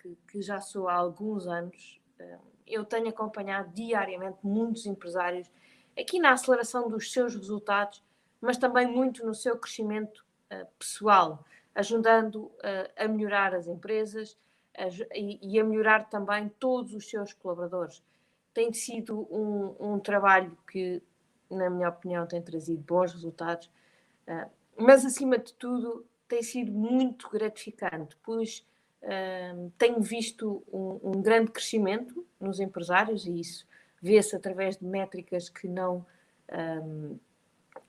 que, 0.00 0.16
que 0.28 0.42
já 0.42 0.60
sou 0.60 0.88
há 0.88 0.94
alguns 0.94 1.46
anos, 1.46 2.00
uh, 2.20 2.40
eu 2.66 2.84
tenho 2.84 3.08
acompanhado 3.08 3.70
diariamente 3.72 4.38
muitos 4.42 4.86
empresários 4.86 5.50
aqui 5.98 6.18
na 6.18 6.32
aceleração 6.32 6.88
dos 6.88 7.12
seus 7.12 7.34
resultados, 7.34 8.02
mas 8.40 8.58
também 8.58 8.86
muito 8.86 9.24
no 9.24 9.34
seu 9.34 9.58
crescimento 9.58 10.24
uh, 10.52 10.66
pessoal, 10.78 11.44
ajudando 11.74 12.52
a 12.96 13.08
melhorar 13.08 13.52
as 13.52 13.66
empresas 13.66 14.38
e, 15.12 15.58
a 15.58 15.64
melhorar 15.64 16.08
também 16.08 16.48
todos 16.48 16.94
os 16.94 17.10
seus 17.10 17.32
colaboradores. 17.32 18.00
Tem 18.52 18.72
sido 18.72 19.26
um, 19.28 19.74
um 19.80 19.98
trabalho 19.98 20.56
que, 20.70 21.02
na 21.50 21.68
minha 21.68 21.88
opinião, 21.88 22.28
tem 22.28 22.40
trazido 22.40 22.80
bons 22.80 23.12
resultados, 23.12 23.68
mas 24.78 25.04
acima 25.04 25.36
de 25.36 25.52
tudo 25.54 26.06
tem 26.28 26.42
sido 26.42 26.72
muito 26.72 27.28
gratificante, 27.28 28.16
pois 28.22 28.66
tenho 29.76 30.00
visto 30.00 30.62
um, 30.72 31.10
um, 31.10 31.22
grande 31.22 31.50
crescimento 31.50 32.26
nos 32.40 32.60
empresários 32.60 33.26
e 33.26 33.40
isso 33.40 33.66
vê-se 34.00 34.34
através 34.34 34.76
de 34.76 34.84
métricas 34.84 35.48
que 35.48 35.68
não, 35.68 36.04
um, 36.82 37.18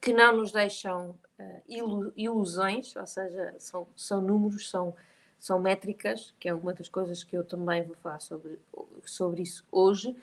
que 0.01 0.13
não 0.13 0.37
nos 0.37 0.51
deixam 0.51 1.11
uh, 1.39 1.61
ilu 1.67 2.11
ilusões, 2.15 2.95
ou 2.95 3.07
seja, 3.07 3.55
são, 3.59 3.87
são 3.95 4.21
números, 4.21 4.70
são, 4.70 4.95
são 5.39 5.59
métricas, 5.59 6.33
que 6.39 6.49
é 6.49 6.53
uma 6.53 6.73
das 6.73 6.89
coisas 6.89 7.23
que 7.23 7.37
eu 7.37 7.43
também 7.43 7.84
vou 7.84 7.95
falar 7.97 8.20
sobre, 8.20 8.59
sobre 9.05 9.43
isso 9.43 9.65
hoje. 9.71 10.15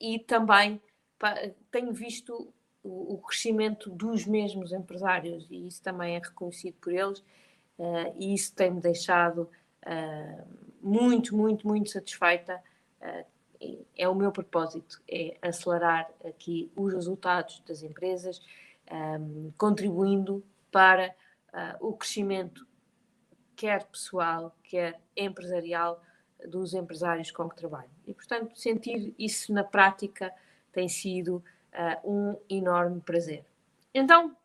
E 0.00 0.18
também 0.18 0.82
tenho 1.70 1.92
visto 1.92 2.52
o, 2.82 3.18
crescimento 3.18 3.88
dos 3.88 4.26
mesmos 4.26 4.72
empresários 4.72 5.46
e 5.50 5.66
isso 5.66 5.80
também 5.80 6.16
é 6.16 6.18
reconhecido 6.18 6.74
por 6.80 6.92
eles 6.92 7.22
uh, 7.82 8.14
e 8.18 8.34
isso 8.34 8.54
tem-me 8.54 8.80
deixado 8.80 9.50
uh, 9.86 10.46
muito, 10.80 11.36
muito, 11.36 11.66
muito 11.66 11.90
satisfeita. 11.90 12.62
Uh, 13.00 13.32
é 13.96 14.08
o 14.08 14.14
meu 14.14 14.32
propósito, 14.32 15.00
é 15.08 15.36
acelerar 15.40 16.10
aqui 16.24 16.72
os 16.74 16.92
resultados 16.92 17.62
das 17.64 17.84
empresas, 17.84 18.40
um, 18.90 19.52
contribuindo 19.56 20.44
para 20.68 21.14
o 21.78 21.92
crescimento 21.92 22.66
quer 23.54 23.84
pessoal, 23.84 24.56
quer 24.64 25.00
empresarial 25.16 26.02
dos 26.48 26.74
empresários 26.74 27.30
com 27.30 27.48
que 27.48 27.54
trabalho. 27.54 27.90
E, 28.04 28.12
portanto, 28.12 28.58
sentir 28.58 29.14
isso 29.16 29.52
na 29.52 29.62
prática 29.62 30.34
tem 30.72 30.88
sido 30.88 31.36
uh, 31.72 32.10
um 32.10 32.36
enorme 32.48 33.00
prazer. 33.00 33.44
Então, 33.94 34.36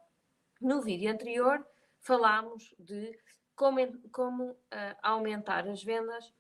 no 0.62 0.82
vídeo 0.82 1.12
anterior, 1.12 1.66
falámos 2.00 2.76
de 2.78 3.18
como, 3.58 4.00
como 4.12 4.44
uh, 4.52 4.58
aumentar 5.04 5.68
as 5.68 5.84
vendas. 5.84 6.34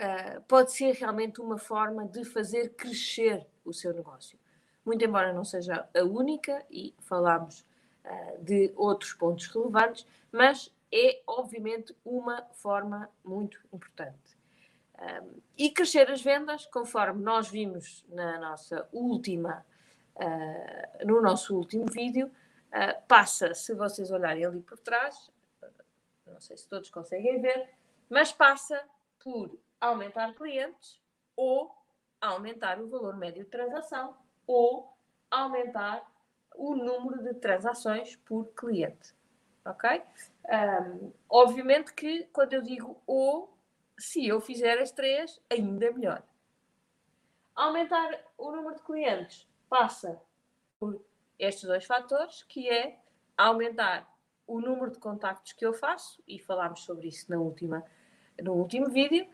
Uh, 0.00 0.40
pode 0.46 0.70
ser 0.70 0.94
realmente 0.94 1.40
uma 1.40 1.58
forma 1.58 2.06
de 2.06 2.24
fazer 2.24 2.74
crescer 2.76 3.44
o 3.64 3.72
seu 3.72 3.92
negócio. 3.92 4.38
Muito 4.86 5.04
embora 5.04 5.32
não 5.32 5.44
seja 5.44 5.88
a 5.92 6.04
única, 6.04 6.64
e 6.70 6.94
falámos 7.00 7.66
de 8.40 8.72
outros 8.76 9.12
pontos 9.12 9.46
relevantes, 9.48 10.06
mas 10.32 10.72
é 10.92 11.20
obviamente 11.26 11.94
uma 12.02 12.42
forma 12.54 13.10
muito 13.22 13.58
importante. 13.72 14.38
Um, 15.00 15.40
e 15.56 15.70
crescer 15.70 16.10
as 16.10 16.20
vendas, 16.20 16.66
conforme 16.66 17.22
nós 17.22 17.48
vimos 17.48 18.04
na 18.08 18.38
nossa 18.38 18.86
última, 18.92 19.64
uh, 20.16 21.06
no 21.06 21.22
nosso 21.22 21.56
último 21.56 21.86
vídeo, 21.86 22.30
uh, 22.70 23.06
passa, 23.06 23.54
se 23.54 23.74
vocês 23.74 24.10
olharem 24.10 24.44
ali 24.44 24.60
por 24.60 24.78
trás, 24.78 25.30
não 26.26 26.40
sei 26.40 26.56
se 26.56 26.68
todos 26.68 26.90
conseguem 26.90 27.40
ver, 27.40 27.70
mas 28.08 28.32
passa 28.32 28.82
por 29.18 29.58
aumentar 29.80 30.34
clientes 30.34 31.00
ou 31.36 31.74
aumentar 32.20 32.80
o 32.80 32.88
valor 32.88 33.16
médio 33.16 33.44
de 33.44 33.50
transação 33.50 34.16
ou 34.46 34.96
aumentar 35.30 36.04
o 36.54 36.74
número 36.74 37.22
de 37.22 37.34
transações 37.34 38.16
por 38.16 38.46
cliente. 38.54 39.14
Ok? 39.64 40.02
Um, 40.44 41.12
obviamente 41.28 41.92
que 41.92 42.24
quando 42.32 42.54
eu 42.54 42.62
digo 42.62 43.00
ou, 43.06 43.56
se 43.98 44.26
eu 44.26 44.40
fizer 44.40 44.78
as 44.78 44.90
três, 44.90 45.40
ainda 45.50 45.92
melhor. 45.92 46.22
Aumentar 47.54 48.24
o 48.38 48.50
número 48.50 48.74
de 48.76 48.82
clientes 48.82 49.46
passa 49.68 50.20
por 50.78 51.00
estes 51.40 51.64
dois 51.64 51.84
fatores, 51.84 52.42
que 52.44 52.68
é 52.68 52.98
aumentar 53.36 54.08
o 54.46 54.60
número 54.60 54.90
de 54.90 54.98
contactos 54.98 55.52
que 55.52 55.64
eu 55.64 55.72
faço, 55.72 56.22
e 56.28 56.38
falámos 56.38 56.84
sobre 56.84 57.08
isso 57.08 57.30
na 57.30 57.38
última, 57.38 57.84
no 58.42 58.52
último 58.52 58.90
vídeo, 58.90 59.26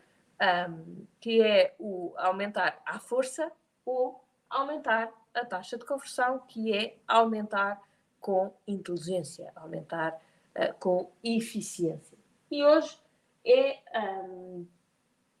um, 0.69 1.05
que 1.19 1.41
é 1.41 1.75
o 1.77 2.13
aumentar 2.17 2.81
a 2.85 2.99
força 2.99 3.51
ou 3.85 4.23
aumentar 4.49 5.11
a 5.33 5.45
taxa 5.45 5.77
de 5.77 5.85
conversão, 5.85 6.39
que 6.47 6.73
é 6.73 6.97
aumentar 7.07 7.81
com 8.19 8.53
inteligência, 8.67 9.51
aumentar 9.55 10.13
uh, 10.55 10.73
com 10.79 11.11
eficiência. 11.23 12.17
E 12.49 12.63
hoje 12.63 12.97
é 13.45 13.79
um, 14.23 14.67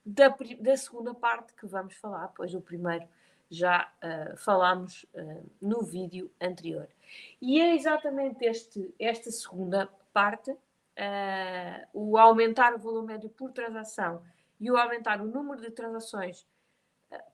da, 0.07 0.33
da, 0.61 0.77
segunda 0.77 1.13
parte 1.13 1.53
que 1.53 1.65
vamos 1.65 1.93
falar, 1.95 2.29
pois 2.29 2.55
o 2.55 2.61
primeiro 2.61 3.05
já 3.49 3.91
uh, 4.01 4.37
falámos 4.37 5.03
uh, 5.13 5.51
no 5.61 5.83
vídeo 5.83 6.31
anterior. 6.39 6.87
E 7.41 7.59
é 7.59 7.75
exatamente 7.75 8.45
este, 8.45 8.93
esta 8.97 9.29
segunda 9.31 9.89
parte, 10.13 10.51
uh, 10.51 10.57
o 11.93 12.17
aumentar 12.17 12.73
o 12.73 12.79
valor 12.79 13.03
médio 13.03 13.29
por 13.29 13.51
transação 13.51 14.23
e 14.57 14.71
o 14.71 14.77
aumentar 14.77 15.21
o 15.21 15.25
número 15.25 15.61
de 15.61 15.71
transações 15.71 16.47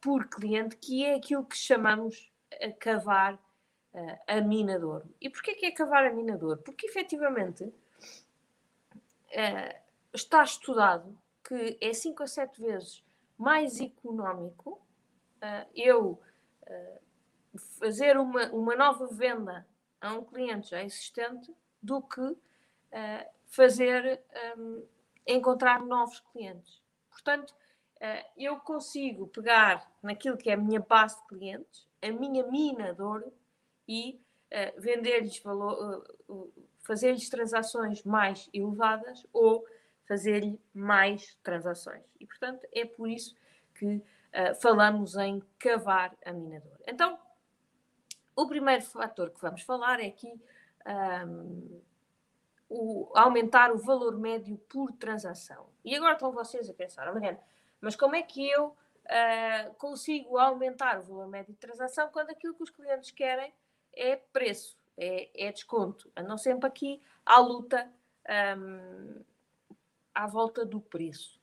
por 0.02 0.28
cliente, 0.28 0.76
que 0.76 1.06
é 1.06 1.16
aquilo 1.16 1.46
que 1.46 1.58
chamamos 1.58 2.32
a 2.62 2.72
cavar 2.72 3.40
a 4.28 4.42
mina 4.42 4.78
de 4.78 4.86
ouro. 4.86 5.10
E 5.20 5.30
porquê 5.30 5.54
que 5.56 5.66
é 5.66 5.72
cavar 5.72 6.06
a 6.06 6.14
mina 6.14 6.38
de 6.38 6.46
ouro? 6.46 6.62
Porque 6.62 6.86
efetivamente 6.86 7.74
está 10.14 10.44
estudado 10.44 11.18
que 11.44 11.78
é 11.82 11.94
5 11.94 12.24
a 12.24 12.28
7 12.28 12.62
vezes 12.62 13.04
mais 13.38 13.82
económico 13.82 14.82
uh, 15.42 15.70
eu 15.76 16.22
uh, 16.62 17.60
fazer 17.80 18.18
uma, 18.18 18.50
uma 18.52 18.76
nova 18.76 19.08
venda 19.08 19.68
a 20.00 20.14
um 20.14 20.24
cliente 20.24 20.70
já 20.70 20.84
existente 20.84 21.54
do 21.82 22.02
que 22.02 22.22
uh, 22.22 22.38
fazer 23.48 24.22
um, 24.58 24.86
encontrar 25.28 25.82
novos 25.82 26.20
clientes. 26.32 26.82
Portanto, 27.10 27.54
eu 28.36 28.58
consigo 28.58 29.28
pegar 29.28 29.90
naquilo 30.02 30.36
que 30.36 30.50
é 30.50 30.56
a 30.56 30.58
minha 30.58 30.82
base 30.82 31.22
de 31.22 31.28
clientes, 31.28 31.88
a 32.02 32.12
minha 32.12 32.46
mina 32.48 32.94
de 32.94 33.02
ouro 33.02 33.32
e 33.88 34.20
vender-lhes 34.78 35.40
valor, 35.40 36.06
fazer-lhes 36.80 37.30
transações 37.30 38.04
mais 38.04 38.50
elevadas 38.52 39.26
ou 39.32 39.66
fazer-lhe 40.08 40.60
mais 40.74 41.36
transações. 41.44 42.04
E, 42.20 42.26
portanto, 42.26 42.68
é 42.72 42.86
por 42.86 43.10
isso 43.10 43.36
que 43.76 43.96
uh, 43.96 44.56
falamos 44.62 45.16
em 45.16 45.42
cavar 45.58 46.16
a 46.26 46.34
minadora. 46.34 46.80
Então, 46.88 47.20
o 48.36 48.48
primeiro 48.48 48.84
fator 48.84 49.30
que 49.30 49.42
vamos 49.42 49.62
falar 49.62 50.00
é 50.00 50.08
aqui 50.08 50.42
um, 51.28 51.82
o 52.70 53.12
aumentar 53.16 53.72
o 53.72 53.78
valor 53.78 54.18
médio 54.18 54.58
por 54.70 54.92
transação. 54.94 55.68
E 55.86 55.96
agora 55.96 56.14
estão 56.14 56.32
vocês 56.32 56.70
a 56.70 56.74
pensar, 56.74 57.08
oh, 57.10 57.14
Mariana, 57.14 57.40
mas 57.80 57.96
como 57.96 58.16
é 58.16 58.24
que 58.24 58.50
eu 58.50 58.68
uh, 58.68 59.74
consigo 59.78 60.38
aumentar 60.38 61.00
o 61.00 61.04
valor 61.04 61.28
médio 61.28 61.54
de 61.54 61.60
transação 61.60 62.10
quando 62.10 62.32
aquilo 62.32 62.56
que 62.56 62.64
os 62.64 62.70
clientes 62.70 63.12
querem 63.12 63.54
é 63.94 64.16
preço, 64.16 64.78
é, 64.98 65.48
é 65.48 65.52
desconto? 65.52 66.12
Andam 66.16 66.38
sempre 66.38 66.68
aqui 66.68 67.02
à 67.26 67.40
luta 67.40 67.88
um, 68.58 69.24
à 70.14 70.28
volta 70.28 70.66
do 70.66 70.80
preço. 70.80 71.40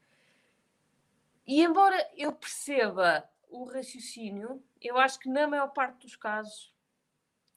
E 1.47 1.63
embora 1.63 2.11
eu 2.17 2.33
perceba 2.33 3.29
o 3.49 3.65
raciocínio, 3.65 4.63
eu 4.81 4.97
acho 4.99 5.19
que 5.19 5.29
na 5.29 5.47
maior 5.47 5.69
parte 5.69 6.07
dos 6.07 6.17
casos 6.17 6.73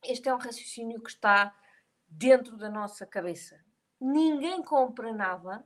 este 0.04 0.28
é 0.28 0.34
um 0.34 0.38
raciocínio 0.38 1.02
que 1.02 1.10
está 1.10 1.56
dentro 2.08 2.58
da 2.58 2.70
nossa 2.70 3.06
cabeça. 3.06 3.64
Ninguém 4.00 4.62
compra 4.62 5.14
nada 5.14 5.66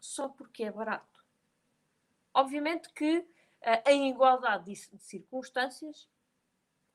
só 0.00 0.28
porque 0.28 0.64
é 0.64 0.70
barato. 0.70 1.24
Obviamente 2.32 2.92
que 2.92 3.26
eh, 3.60 3.92
em 3.92 4.10
igualdade 4.10 4.66
de 4.66 4.76
circunstâncias, 4.98 6.08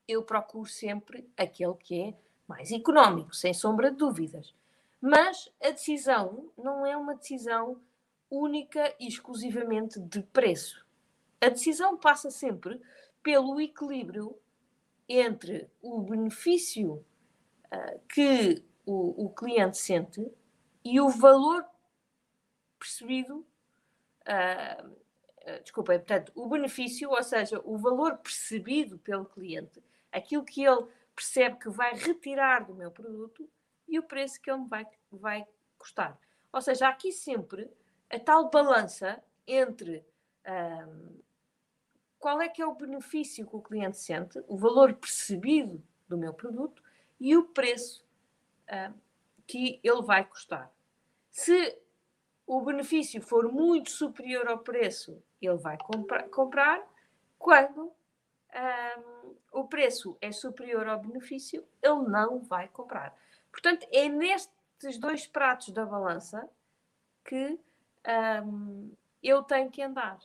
eu 0.07 0.23
procuro 0.23 0.69
sempre 0.69 1.27
aquele 1.35 1.73
que 1.73 2.01
é 2.01 2.17
mais 2.47 2.71
económico, 2.71 3.35
sem 3.35 3.53
sombra 3.53 3.89
de 3.91 3.97
dúvidas. 3.97 4.53
Mas 5.01 5.49
a 5.63 5.69
decisão 5.69 6.51
não 6.57 6.85
é 6.85 6.95
uma 6.95 7.15
decisão 7.15 7.81
única 8.29 8.93
e 8.99 9.07
exclusivamente 9.07 9.99
de 9.99 10.21
preço. 10.21 10.85
A 11.41 11.49
decisão 11.49 11.97
passa 11.97 12.29
sempre 12.29 12.79
pelo 13.23 13.59
equilíbrio 13.61 14.37
entre 15.07 15.69
o 15.81 16.01
benefício 16.01 16.93
uh, 17.73 17.99
que 18.09 18.63
o, 18.85 19.25
o 19.25 19.29
cliente 19.29 19.77
sente 19.77 20.31
e 20.83 20.99
o 20.99 21.09
valor 21.09 21.65
percebido, 22.77 23.45
uh, 24.27 24.95
desculpem, 25.63 25.97
portanto, 25.97 26.31
o 26.35 26.47
benefício, 26.47 27.09
ou 27.09 27.23
seja, 27.23 27.59
o 27.63 27.77
valor 27.77 28.17
percebido 28.17 28.99
pelo 28.99 29.25
cliente, 29.25 29.81
aquilo 30.11 30.43
que 30.43 30.63
ele 30.63 30.85
percebe 31.15 31.57
que 31.57 31.69
vai 31.69 31.93
retirar 31.95 32.65
do 32.65 32.75
meu 32.75 32.91
produto 32.91 33.49
e 33.89 33.99
o 33.99 34.03
preço 34.03 34.39
que 34.41 34.49
ele 34.49 34.65
vai, 34.65 34.85
vai 35.11 35.45
custar. 35.77 36.17
Ou 36.53 36.61
seja, 36.61 36.87
há 36.87 36.89
aqui 36.89 37.11
sempre 37.11 37.69
a 38.09 38.19
tal 38.19 38.49
balança 38.49 39.21
entre 39.47 40.05
um, 40.47 41.19
qual 42.17 42.41
é 42.41 42.49
que 42.49 42.61
é 42.61 42.65
o 42.65 42.75
benefício 42.75 43.47
que 43.47 43.55
o 43.55 43.61
cliente 43.61 43.97
sente, 43.97 44.43
o 44.47 44.57
valor 44.57 44.93
percebido 44.93 45.81
do 46.07 46.17
meu 46.17 46.33
produto 46.33 46.83
e 47.19 47.35
o 47.35 47.45
preço 47.45 48.05
uh, 48.65 48.93
que 49.47 49.79
ele 49.83 50.01
vai 50.01 50.25
custar. 50.25 50.71
Se 51.31 51.77
o 52.45 52.61
benefício 52.61 53.21
for 53.21 53.51
muito 53.51 53.91
superior 53.91 54.47
ao 54.47 54.59
preço, 54.59 55.21
ele 55.41 55.57
vai 55.57 55.77
comprar. 55.77 56.27
comprar. 56.29 56.83
Quando 57.37 57.91
um, 58.53 59.35
o 59.51 59.63
preço 59.65 60.17
é 60.19 60.31
superior 60.31 60.87
ao 60.87 60.99
benefício, 60.99 61.65
ele 61.81 62.09
não 62.09 62.39
vai 62.39 62.67
comprar. 62.67 63.15
Portanto, 63.51 63.85
é 63.91 64.07
nestes 64.07 64.97
dois 64.97 65.27
pratos 65.27 65.69
da 65.69 65.85
balança 65.85 66.47
que 67.25 67.59
um, 68.43 68.91
eu 69.21 69.43
tenho 69.43 69.69
que 69.69 69.81
andar. 69.81 70.19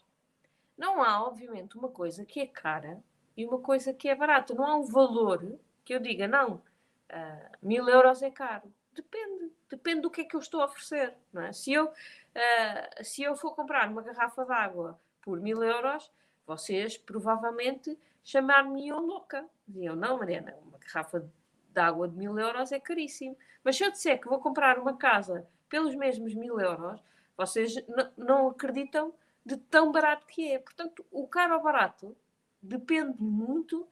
Não 0.77 1.03
há, 1.03 1.23
obviamente, 1.25 1.77
uma 1.77 1.89
coisa 1.89 2.25
que 2.25 2.41
é 2.41 2.47
cara 2.47 3.03
e 3.37 3.45
uma 3.47 3.61
coisa 3.61 3.93
que 3.93 4.09
é 4.09 4.15
barata. 4.15 4.55
Não 4.55 4.67
há 4.67 4.77
um 4.77 4.85
valor 4.85 5.59
que 5.85 5.95
eu 5.95 6.01
diga, 6.01 6.27
não, 6.27 6.55
uh, 6.55 7.57
mil 7.63 7.89
euros 7.89 8.23
é 8.23 8.31
caro. 8.31 8.73
Depende, 8.93 9.53
depende 9.69 10.01
do 10.03 10.11
que 10.11 10.23
é 10.23 10.25
que 10.25 10.37
eu 10.37 10.41
estou 10.41 10.61
a 10.61 10.67
oferecer. 10.67 11.15
É? 11.37 11.53
se, 11.53 11.73
eu, 11.73 11.87
uh, 11.87 13.05
se 13.05 13.23
eu 13.23 13.37
for 13.37 13.55
comprar 13.55 13.89
uma 13.89 14.03
garrafa 14.03 14.45
de 14.45 14.53
água 14.53 14.99
por 15.21 15.41
mil 15.41 15.63
euros, 15.63 16.11
vocês 16.47 16.97
provavelmente 16.97 17.99
chamar-me-iam 18.25 19.01
louca. 19.01 19.45
Diziam, 19.67 19.97
não, 19.97 20.19
Mariana, 20.19 20.57
uma 20.63 20.79
garrafa 20.79 21.21
de 21.21 21.31
água 21.79 22.09
de 22.09 22.17
mil 22.17 22.39
euros 22.39 22.73
é 22.73 22.79
caríssimo. 22.79 23.37
Mas 23.63 23.77
se 23.77 23.85
eu 23.85 23.91
disser 23.91 24.21
que 24.21 24.29
vou 24.29 24.39
comprar 24.39 24.79
uma 24.79 24.97
casa 24.97 25.47
pelos 25.69 25.95
mesmos 25.95 26.35
mil 26.35 26.61
euros, 26.61 27.01
vocês 27.37 27.75
não 28.17 28.49
acreditam 28.49 29.13
de 29.45 29.57
tão 29.57 29.91
barato 29.91 30.27
que 30.27 30.53
é. 30.53 30.59
Portanto, 30.59 31.05
o 31.11 31.27
caro 31.27 31.57
ou 31.57 31.63
barato 31.63 32.17
depende 32.63 33.21
muito 33.21 33.87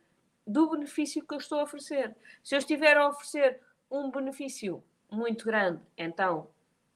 do 0.46 0.70
benefício 0.70 1.24
que 1.26 1.34
eu 1.34 1.38
estou 1.38 1.60
a 1.60 1.64
oferecer. 1.64 2.16
Se 2.42 2.54
eu 2.54 2.58
estiver 2.58 2.96
a 2.96 3.08
oferecer 3.08 3.60
um 3.90 4.10
benefício 4.10 4.82
muito 5.10 5.44
grande, 5.44 5.80
então 5.96 6.48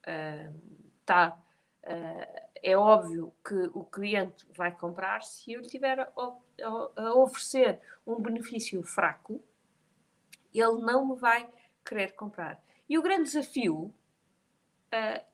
uh, 0.06 0.50
uh, 0.50 2.46
é 2.62 2.76
óbvio 2.76 3.32
que 3.46 3.70
o 3.74 3.84
cliente 3.84 4.46
vai 4.54 4.72
comprar. 4.72 5.22
Se 5.22 5.52
eu 5.52 5.60
estiver 5.60 6.00
a, 6.00 6.08
a, 6.16 6.90
a 6.96 7.14
oferecer 7.14 7.80
um 8.06 8.20
benefício 8.20 8.82
fraco, 8.82 9.42
ele 10.60 10.80
não 10.80 11.06
me 11.06 11.16
vai 11.16 11.48
querer 11.84 12.12
comprar. 12.14 12.62
E 12.88 12.98
o 12.98 13.02
grande 13.02 13.24
desafio 13.24 13.92
uh, 14.92 15.24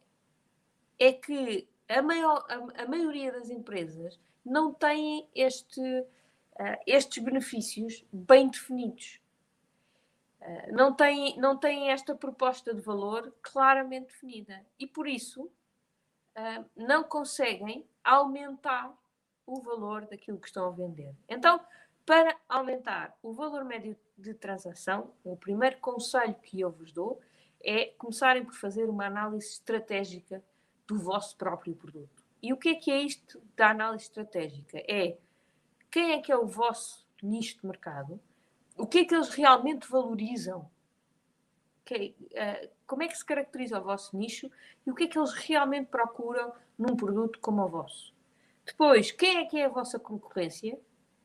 é 0.99 1.13
que 1.13 1.69
a, 1.89 2.03
maior, 2.03 2.45
a, 2.49 2.83
a, 2.83 2.89
maioria 2.89 3.33
das 3.33 3.51
empresas 3.51 4.19
não 4.45 4.73
têm 4.73 5.29
este, 5.35 5.81
uh, 5.81 6.83
estes 6.87 7.23
benefícios 7.23 8.05
bem 8.13 8.49
definidos. 8.49 9.21
Uh, 10.41 10.73
não, 10.73 10.95
têm, 10.95 11.39
não 11.39 11.57
têm 11.57 11.91
esta 11.91 12.15
proposta 12.15 12.75
de 12.75 12.81
valor 12.81 13.35
claramente 13.43 14.07
definida. 14.07 14.65
E 14.79 14.87
por 14.87 15.07
isso 15.07 15.51
não 16.75 17.05
conseguem 17.05 17.87
aumentar 18.03 18.91
o 19.47 19.61
valor 19.61 20.07
daquilo 20.07 20.39
que 20.41 20.47
estão 20.47 20.67
a 20.67 20.71
vender. 20.71 21.15
Então, 21.29 21.61
para 22.07 22.37
aumentar 22.49 23.17
o 23.23 23.33
valor 23.33 23.65
médio 23.65 23.95
de 24.17 24.35
transação, 24.35 25.13
o 25.25 25.37
primeiro 25.37 25.79
conselho 25.79 26.35
que 26.35 26.61
eu 26.61 26.71
vos 26.71 26.93
dou 26.93 27.21
é 27.63 27.87
começarem 27.99 28.45
por 28.45 28.55
fazer 28.55 28.89
uma 28.89 29.07
análise 29.07 29.47
estratégica 29.47 30.43
do 30.87 30.99
vosso 30.99 31.37
próprio 31.37 31.75
produto. 31.75 32.23
E 32.43 32.53
o 32.53 32.57
que 32.57 32.71
é 32.71 32.75
que 32.75 32.91
é 32.91 33.01
isto 33.01 33.41
da 33.57 33.71
análise 33.71 34.05
estratégica? 34.05 34.79
É 34.89 35.17
quem 35.91 36.13
é 36.13 36.21
que 36.21 36.33
é 36.33 36.37
o 36.37 36.47
vosso 36.47 37.07
nicho 37.23 37.61
de 37.61 37.67
mercado, 37.67 38.21
o 38.77 38.87
que 38.87 38.99
é 38.99 39.05
que 39.05 39.15
eles 39.15 39.29
realmente 39.29 39.89
valorizam, 39.89 40.69
que, 41.85 42.17
uh, 42.33 42.69
como 42.87 43.03
é 43.03 43.09
que 43.09 43.17
se 43.17 43.25
caracteriza 43.25 43.79
o 43.79 43.85
vosso 43.85 44.17
nicho 44.17 44.51
e 44.87 44.91
o 44.91 44.95
que 44.95 45.05
é 45.05 45.07
que 45.07 45.19
eles 45.19 45.33
realmente 45.33 45.87
procuram 45.89 46.53
num 46.77 46.97
produto 46.97 47.39
como 47.41 47.63
o 47.63 47.69
vosso. 47.69 48.13
Depois, 48.65 49.13
quem 49.13 49.39
é 49.39 49.45
que 49.45 49.59
é 49.59 49.67
a 49.67 49.69
vossa 49.69 49.99
concorrência 49.99 50.79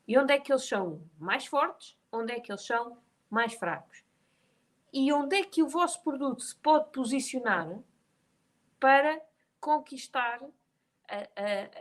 e 0.07 0.17
onde 0.17 0.33
é 0.33 0.39
que 0.39 0.51
eles 0.51 0.67
são 0.67 1.01
mais 1.19 1.45
fortes, 1.45 1.97
onde 2.11 2.31
é 2.31 2.39
que 2.39 2.51
eles 2.51 2.65
são 2.65 2.97
mais 3.29 3.53
fracos. 3.53 4.03
E 4.93 5.11
onde 5.11 5.35
é 5.35 5.43
que 5.43 5.61
o 5.61 5.67
vosso 5.67 6.01
produto 6.01 6.41
se 6.41 6.55
pode 6.55 6.91
posicionar 6.91 7.77
para 8.79 9.21
conquistar 9.59 10.39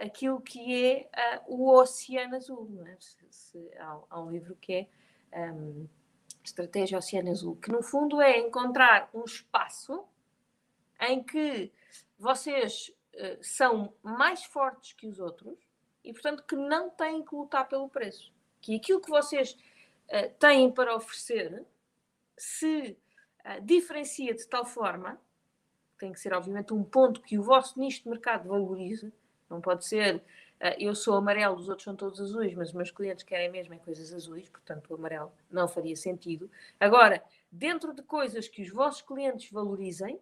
aquilo 0.00 0.40
que 0.40 1.06
é 1.12 1.43
o 1.46 1.70
Oceano 1.70 2.37
Azul. 2.37 2.84
É? 2.87 2.96
Se, 2.99 3.26
se, 3.31 3.70
há, 3.78 4.00
há, 4.11 4.20
um 4.20 4.31
livro 4.31 4.56
que 4.56 4.88
é 5.32 5.52
um, 5.52 5.88
Estratégia 6.44 6.99
Oceano 6.99 7.31
Azul, 7.31 7.56
que 7.56 7.70
no 7.70 7.82
fundo 7.82 8.20
é 8.20 8.38
encontrar 8.38 9.11
um 9.12 9.25
espaço 9.25 10.05
em 11.00 11.23
que 11.23 11.73
vocês 12.19 12.93
uh, 13.14 13.43
são 13.43 13.93
mais 14.02 14.44
fortes 14.44 14.93
que 14.93 15.06
os 15.06 15.19
outros 15.19 15.65
e, 16.06 16.12
portanto, 16.12 16.44
que 16.44 16.55
não 16.55 16.88
têm 16.88 17.25
que 17.25 17.35
lutar 17.35 17.69
pelo 17.69 17.88
preço. 17.88 18.32
Que 18.61 18.76
aquilo 18.76 19.00
que 19.00 19.11
vocês 19.11 19.53
uh, 20.08 20.32
têm 20.38 20.70
para 20.70 20.94
oferecer 20.94 21.64
se 22.38 22.97
uh, 23.44 23.61
diferencia 23.61 24.32
de 24.32 24.47
tal 24.47 24.64
forma 24.64 25.20
tem 25.99 26.12
que 26.12 26.20
ser, 26.20 26.32
obviamente, 26.32 26.73
um 26.73 26.85
ponto 26.85 27.20
que 27.20 27.38
o 27.38 27.43
vosso 27.43 27.79
nicho 27.81 28.05
de 28.05 28.11
mercado 28.11 28.49
valorize. 28.49 29.12
Não 29.50 29.61
pode 29.61 29.85
ser 29.85 30.17
uh, 30.17 30.76
eu 30.79 30.94
sou 30.94 31.17
amarelo, 31.17 31.56
os 31.56 31.69
outros 31.69 31.85
são 31.85 31.97
todos 31.97 32.21
azuis, 32.21 32.54
mas 32.54 32.69
os 32.69 32.75
meus 32.75 32.90
clientes 32.92 33.25
querem 33.25 33.50
mesmo 33.50 33.75
é 33.75 33.78
coisas 33.78 34.12
azuis, 34.14 34.49
portanto 34.49 34.90
o 34.90 34.95
amarelo 34.95 35.33
não 35.50 35.66
faria 35.66 35.97
sentido. 35.97 36.49
Agora, 36.78 37.21
dentro 37.50 37.92
de 37.92 38.02
coisas 38.02 38.47
que 38.47 38.62
os 38.62 38.71
vossos 38.71 39.02
clientes 39.02 39.50
valorizem, 39.50 40.21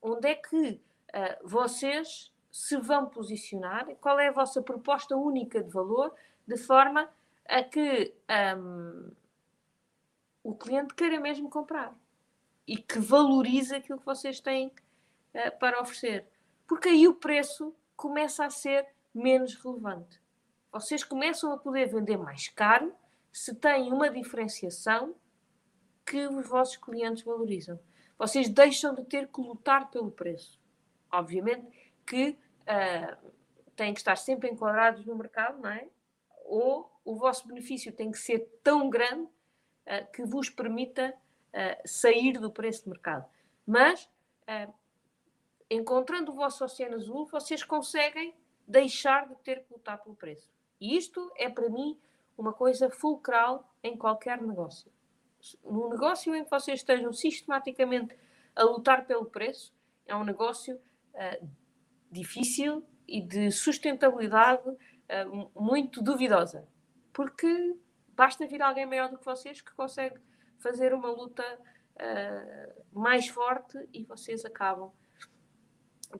onde 0.00 0.28
é 0.28 0.34
que 0.36 0.80
uh, 1.14 1.48
vocês 1.48 2.30
se 2.50 2.76
vão 2.76 3.06
posicionar? 3.06 3.86
Qual 4.00 4.18
é 4.18 4.28
a 4.28 4.32
vossa 4.32 4.62
proposta 4.62 5.16
única 5.16 5.62
de 5.62 5.70
valor, 5.70 6.14
de 6.46 6.56
forma 6.56 7.08
a 7.46 7.62
que 7.62 8.14
um, 8.56 9.10
o 10.42 10.54
cliente 10.54 10.94
queira 10.94 11.20
mesmo 11.20 11.48
comprar? 11.48 11.94
e 12.68 12.76
que 12.76 12.98
valorize 12.98 13.74
aquilo 13.74 13.98
que 13.98 14.04
vocês 14.04 14.40
têm 14.40 14.66
uh, 14.68 15.58
para 15.58 15.80
oferecer. 15.80 16.26
Porque 16.66 16.90
aí 16.90 17.08
o 17.08 17.14
preço 17.14 17.74
começa 17.96 18.44
a 18.44 18.50
ser 18.50 18.86
menos 19.14 19.54
relevante. 19.54 20.20
Vocês 20.70 21.02
começam 21.02 21.50
a 21.50 21.56
poder 21.56 21.86
vender 21.86 22.18
mais 22.18 22.48
caro 22.48 22.94
se 23.32 23.54
têm 23.54 23.90
uma 23.90 24.10
diferenciação 24.10 25.14
que 26.04 26.26
os 26.26 26.46
vossos 26.46 26.76
clientes 26.76 27.24
valorizam. 27.24 27.80
Vocês 28.18 28.50
deixam 28.50 28.94
de 28.94 29.02
ter 29.04 29.28
que 29.28 29.40
lutar 29.40 29.90
pelo 29.90 30.10
preço. 30.10 30.60
Obviamente 31.10 31.66
que 32.08 32.30
uh, 32.30 33.32
têm 33.76 33.92
que 33.92 34.00
estar 34.00 34.16
sempre 34.16 34.50
enquadrados 34.50 35.04
no 35.04 35.14
mercado, 35.14 35.60
não 35.60 35.70
é? 35.70 35.86
Ou 36.44 36.90
o 37.04 37.14
vosso 37.14 37.46
benefício 37.46 37.92
tem 37.92 38.10
que 38.10 38.18
ser 38.18 38.40
tão 38.62 38.88
grande 38.88 39.24
uh, 39.24 40.12
que 40.12 40.24
vos 40.24 40.48
permita 40.48 41.14
uh, 41.14 41.88
sair 41.88 42.38
do 42.38 42.50
preço 42.50 42.84
de 42.84 42.90
mercado. 42.90 43.28
Mas, 43.66 44.08
encontrando 45.68 46.32
o 46.32 46.34
vosso 46.34 46.64
oceano 46.64 46.96
azul, 46.96 47.26
vocês 47.26 47.62
conseguem 47.62 48.34
deixar 48.66 49.28
de 49.28 49.34
ter 49.36 49.62
que 49.62 49.74
lutar 49.74 50.02
pelo 50.02 50.16
preço. 50.16 50.48
E 50.80 50.96
isto 50.96 51.30
é, 51.36 51.50
para 51.50 51.68
mim, 51.68 52.00
uma 52.36 52.54
coisa 52.54 52.88
fulcral 52.88 53.70
em 53.82 53.94
qualquer 53.94 54.40
negócio. 54.40 54.90
No 55.62 55.90
negócio 55.90 56.34
em 56.34 56.44
que 56.44 56.50
vocês 56.50 56.80
estejam 56.80 57.12
sistematicamente 57.12 58.16
a 58.56 58.62
lutar 58.62 59.06
pelo 59.06 59.26
preço, 59.26 59.74
é 60.06 60.16
um 60.16 60.24
negócio 60.24 60.76
uh, 61.14 61.48
difícil 62.10 62.84
e 63.06 63.20
de 63.20 63.50
sustentabilidade 63.50 64.68
uh, 64.68 65.50
muito 65.54 66.02
duvidosa. 66.02 66.66
Porque 67.12 67.76
basta 68.14 68.46
vir 68.46 68.62
alguém 68.62 68.86
maior 68.86 69.10
do 69.10 69.18
que 69.18 69.24
vocês 69.24 69.60
que 69.60 69.74
consegue 69.74 70.18
fazer 70.58 70.92
uma 70.92 71.10
luta 71.10 71.42
uh, 71.96 72.82
mais 72.92 73.28
forte 73.28 73.78
e 73.92 74.04
vocês 74.04 74.44
acabam 74.44 74.90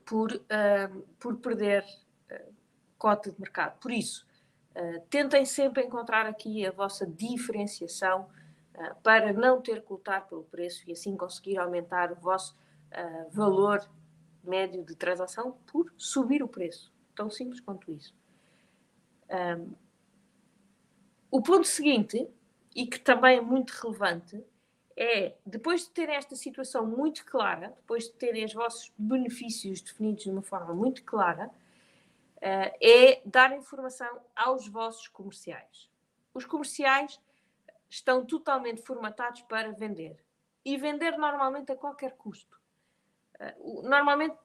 por, 0.05 0.31
uh, 0.31 1.01
por 1.19 1.37
perder 1.37 1.85
cota 2.97 3.31
de 3.31 3.39
mercado. 3.39 3.79
Por 3.79 3.91
isso, 3.91 4.27
tentem 5.09 5.45
sempre 5.45 5.83
encontrar 5.83 6.27
aqui 6.27 6.65
a 6.65 6.71
vossa 6.71 7.07
diferenciação 7.07 8.29
para 9.01 9.33
não 9.33 9.61
ter 9.61 9.81
que 9.81 9.91
lutar 9.91 10.27
pelo 10.27 10.43
preço 10.43 10.83
e 10.85 10.91
assim 10.91 11.15
conseguir 11.15 11.57
aumentar 11.57 12.11
o 12.11 12.15
vosso 12.15 12.55
valor 13.31 13.89
médio 14.43 14.83
de 14.83 14.95
transação 14.95 15.57
por 15.67 15.93
subir 15.97 16.41
o 16.43 16.47
preço. 16.47 16.91
Tão 17.15 17.29
simples 17.29 17.59
quanto 17.59 17.91
isso. 17.91 18.15
Um, 19.29 19.73
o 21.31 21.41
ponto 21.41 21.67
seguinte, 21.67 22.27
e 22.75 22.87
que 22.87 22.99
também 22.99 23.37
é 23.37 23.41
muito 23.41 23.71
relevante, 23.71 24.43
é 24.95 25.35
depois 25.45 25.83
de 25.83 25.91
terem 25.91 26.15
esta 26.15 26.35
situação 26.35 26.85
muito 26.85 27.23
clara, 27.25 27.69
depois 27.77 28.05
de 28.05 28.13
terem 28.13 28.43
os 28.45 28.53
vossos 28.53 28.91
benefícios 28.97 29.81
definidos 29.81 30.23
de 30.23 30.31
uma 30.31 30.41
forma 30.41 30.73
muito 30.73 31.03
clara, 31.03 31.47
uh, 31.47 32.77
é 32.81 33.21
dar 33.25 33.55
informação 33.55 34.19
aos 34.35 34.67
vossos 34.67 35.07
comerciais. 35.07 35.89
Os 36.33 36.45
comerciais 36.45 37.19
estão 37.89 38.25
totalmente 38.25 38.81
formatados 38.81 39.41
para 39.43 39.71
vender 39.71 40.17
e 40.65 40.77
vender 40.77 41.17
normalmente 41.17 41.71
a 41.71 41.75
qualquer 41.75 42.15
custo. 42.17 42.58
Normalmente, 43.83 44.37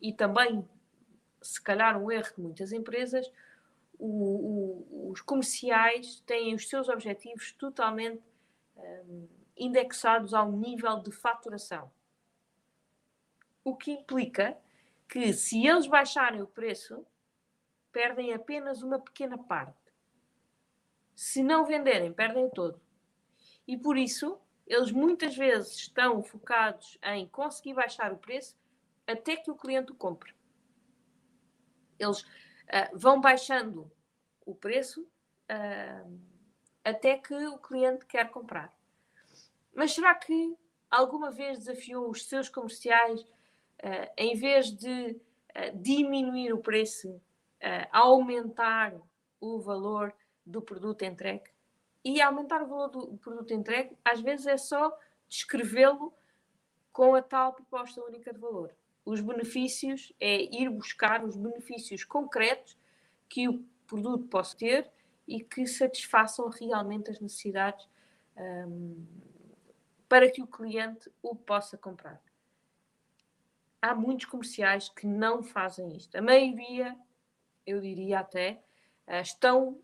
e 0.00 0.12
também 0.12 0.68
se 1.40 1.60
calhar 1.62 1.96
um 1.96 2.10
erro 2.10 2.34
de 2.34 2.40
muitas 2.40 2.72
empresas, 2.72 3.30
o, 3.98 4.06
o, 4.06 5.10
os 5.10 5.20
comerciais 5.20 6.20
têm 6.20 6.54
os 6.54 6.68
seus 6.68 6.88
objetivos 6.88 7.52
totalmente 7.52 8.22
um, 8.76 9.28
indexados 9.56 10.34
ao 10.34 10.50
nível 10.50 11.00
de 11.00 11.12
faturação. 11.12 11.90
O 13.62 13.76
que 13.76 13.92
implica 13.92 14.58
que, 15.08 15.32
se 15.32 15.66
eles 15.66 15.86
baixarem 15.86 16.42
o 16.42 16.46
preço, 16.46 17.06
perdem 17.92 18.32
apenas 18.32 18.82
uma 18.82 18.98
pequena 18.98 19.38
parte. 19.38 19.78
Se 21.14 21.42
não 21.42 21.64
venderem, 21.64 22.12
perdem 22.12 22.50
todo. 22.50 22.80
E 23.66 23.76
por 23.76 23.96
isso, 23.96 24.38
eles 24.66 24.90
muitas 24.90 25.36
vezes 25.36 25.74
estão 25.76 26.22
focados 26.22 26.98
em 27.02 27.28
conseguir 27.28 27.74
baixar 27.74 28.12
o 28.12 28.18
preço 28.18 28.56
até 29.06 29.36
que 29.36 29.50
o 29.50 29.56
cliente 29.56 29.92
o 29.92 29.94
compre. 29.94 30.34
Eles 31.98 32.22
uh, 32.22 32.26
vão 32.94 33.20
baixando 33.20 33.90
o 34.44 34.54
preço 34.54 35.02
uh, 35.02 36.20
até 36.82 37.18
que 37.18 37.34
o 37.34 37.58
cliente 37.58 38.06
quer 38.06 38.30
comprar. 38.30 38.74
Mas 39.74 39.92
será 39.92 40.14
que 40.14 40.56
alguma 40.90 41.30
vez 41.30 41.58
desafiou 41.58 42.10
os 42.10 42.24
seus 42.26 42.48
comerciais, 42.48 43.20
uh, 43.20 44.10
em 44.16 44.34
vez 44.36 44.70
de 44.70 45.20
diminuir 45.72 46.52
o 46.52 46.58
preço, 46.58 47.22
aumentar 47.92 48.92
o 49.40 49.60
valor 49.60 50.12
do 50.44 50.60
produto 50.60 51.02
entregue? 51.02 51.53
E 52.04 52.20
aumentar 52.20 52.62
o 52.62 52.66
valor 52.66 52.88
do 52.88 53.16
produto 53.18 53.52
entregue, 53.54 53.96
às 54.04 54.20
vezes 54.20 54.46
é 54.46 54.56
só 54.56 54.96
descrevê-lo 55.28 56.12
com 56.92 57.14
a 57.14 57.22
tal 57.22 57.54
proposta 57.54 58.04
única 58.04 58.32
de 58.32 58.38
valor 58.38 58.74
os 59.04 59.20
benefícios 59.20 60.12
é 60.18 60.42
ir 60.42 60.70
buscar 60.70 61.24
os 61.24 61.36
benefícios 61.36 62.04
concretos 62.04 62.76
que 63.28 63.48
o 63.48 63.62
produto 63.86 64.26
possa 64.28 64.56
ter 64.56 64.90
e 65.28 65.42
que 65.42 65.66
satisfaçam 65.66 66.48
realmente 66.48 67.10
as 67.10 67.20
necessidades 67.20 67.86
um, 68.36 69.06
para 70.08 70.30
que 70.30 70.42
o 70.42 70.46
cliente 70.46 71.10
o 71.22 71.34
possa 71.34 71.76
comprar. 71.76 72.20
Há 73.80 73.94
muitos 73.94 74.24
comerciais 74.24 74.88
que 74.88 75.06
não 75.06 75.42
fazem 75.42 75.94
isto. 75.94 76.16
A 76.16 76.22
maioria, 76.22 76.96
eu 77.66 77.80
diria 77.80 78.20
até, 78.20 78.62
uh, 79.06 79.20
estão 79.20 79.78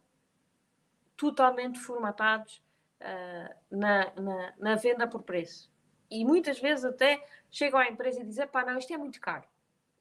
totalmente 1.20 1.78
formatados 1.78 2.62
uh, 3.02 3.54
na, 3.70 4.10
na, 4.14 4.54
na 4.58 4.74
venda 4.76 5.06
por 5.06 5.22
preço. 5.22 5.70
E 6.10 6.24
muitas 6.24 6.58
vezes 6.58 6.82
até 6.82 7.22
chegam 7.50 7.78
à 7.78 7.86
empresa 7.86 8.20
e 8.20 8.24
dizem: 8.24 8.48
pá, 8.48 8.64
não, 8.64 8.78
isto 8.78 8.90
é 8.94 8.96
muito 8.96 9.20
caro. 9.20 9.44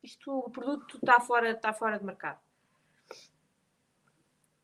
Isto, 0.02 0.32
o 0.32 0.50
produto 0.50 0.96
está 0.96 1.20
fora, 1.20 1.52
está 1.52 1.74
fora 1.74 2.00
de 2.00 2.06
mercado. 2.06 2.40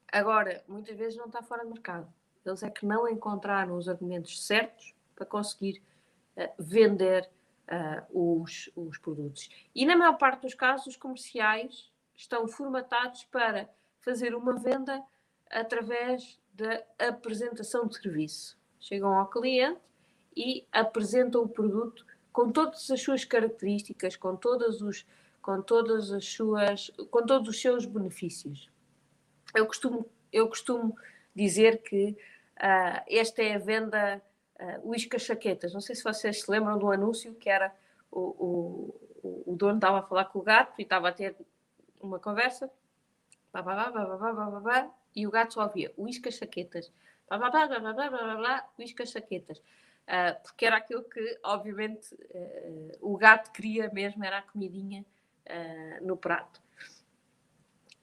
Agora, 0.09 0.63
muitas 0.65 0.97
vezes 0.97 1.17
não 1.17 1.25
está 1.25 1.43
fora 1.43 1.65
de 1.65 1.71
mercado. 1.71 2.07
Eles 2.45 2.63
é 2.63 2.69
que 2.69 2.85
não 2.85 3.05
encontraram 3.05 3.75
os 3.75 3.89
argumentos 3.89 4.41
certos 4.45 4.95
para 5.13 5.25
conseguir 5.25 5.83
uh, 6.37 6.53
vender 6.57 7.29
uh, 7.67 8.41
os, 8.41 8.71
os 8.77 8.97
produtos. 8.97 9.49
E 9.75 9.85
na 9.85 9.97
maior 9.97 10.17
parte 10.17 10.43
dos 10.43 10.53
casos, 10.53 10.87
os 10.87 10.95
comerciais 10.95 11.91
estão 12.15 12.47
formatados 12.47 13.25
para 13.25 13.69
fazer 13.99 14.33
uma 14.33 14.53
venda 14.53 15.03
através 15.49 16.39
da 16.55 16.81
apresentação 16.97 17.85
de 17.85 17.97
serviço. 17.97 18.57
Chegam 18.79 19.13
ao 19.13 19.29
cliente 19.29 19.81
e 20.35 20.65
apresentam 20.71 21.43
o 21.43 21.49
produto 21.49 22.05
com 22.31 22.51
todas 22.51 22.89
as 22.89 23.01
suas 23.01 23.25
características, 23.25 24.15
com 24.15 24.35
todas 24.35 24.81
os 24.81 25.05
com 25.41 25.61
todas 25.61 26.11
as 26.11 26.25
suas 26.25 26.91
com 27.11 27.25
todos 27.25 27.49
os 27.49 27.61
seus 27.61 27.85
benefícios. 27.85 28.69
Eu 29.53 29.65
costumo 29.65 30.09
eu 30.31 30.47
costumo 30.47 30.97
dizer 31.35 31.81
que 31.81 32.17
uh, 32.57 33.03
esta 33.07 33.43
é 33.43 33.55
a 33.55 33.59
venda 33.59 34.21
uh, 34.59 34.89
Uisca 34.89 35.19
Chaquetas. 35.19 35.73
Não 35.73 35.81
sei 35.81 35.95
se 35.95 36.03
vocês 36.03 36.41
se 36.41 36.49
lembram 36.49 36.77
do 36.77 36.91
anúncio 36.91 37.35
que 37.35 37.49
era 37.49 37.73
o, 38.11 38.93
o, 39.23 39.51
o 39.51 39.55
dono 39.55 39.75
estava 39.75 39.99
a 39.99 40.03
falar 40.03 40.25
com 40.25 40.39
o 40.39 40.43
gato 40.43 40.73
e 40.79 40.83
estava 40.83 41.09
a 41.09 41.11
ter 41.11 41.35
uma 41.99 42.19
conversa 42.19 42.69
blá, 43.51 43.61
blá, 43.61 43.91
blá, 43.91 44.91
e 45.15 45.25
o 45.25 45.31
gato 45.31 45.53
só 45.53 45.63
ouvia 45.63 45.93
Uisca 45.97 46.29
Chaquetas 46.29 46.91
blá, 47.27 47.37
blá, 47.37 47.49
blá, 47.49 47.67
blá, 47.67 47.79
blá, 47.79 47.93
blá, 47.93 48.09
blá, 48.09 48.35
blá, 48.35 48.69
uh, 50.05 50.43
porque 50.43 50.65
era 50.65 50.77
aquilo 50.77 51.03
que, 51.03 51.39
obviamente, 51.43 52.13
uh, 52.13 52.97
o 53.01 53.17
gato 53.17 53.51
queria 53.51 53.89
mesmo, 53.91 54.23
era 54.23 54.39
a 54.39 54.41
comidinha 54.41 55.05
uh, 55.47 56.05
no 56.05 56.15
prato. 56.15 56.63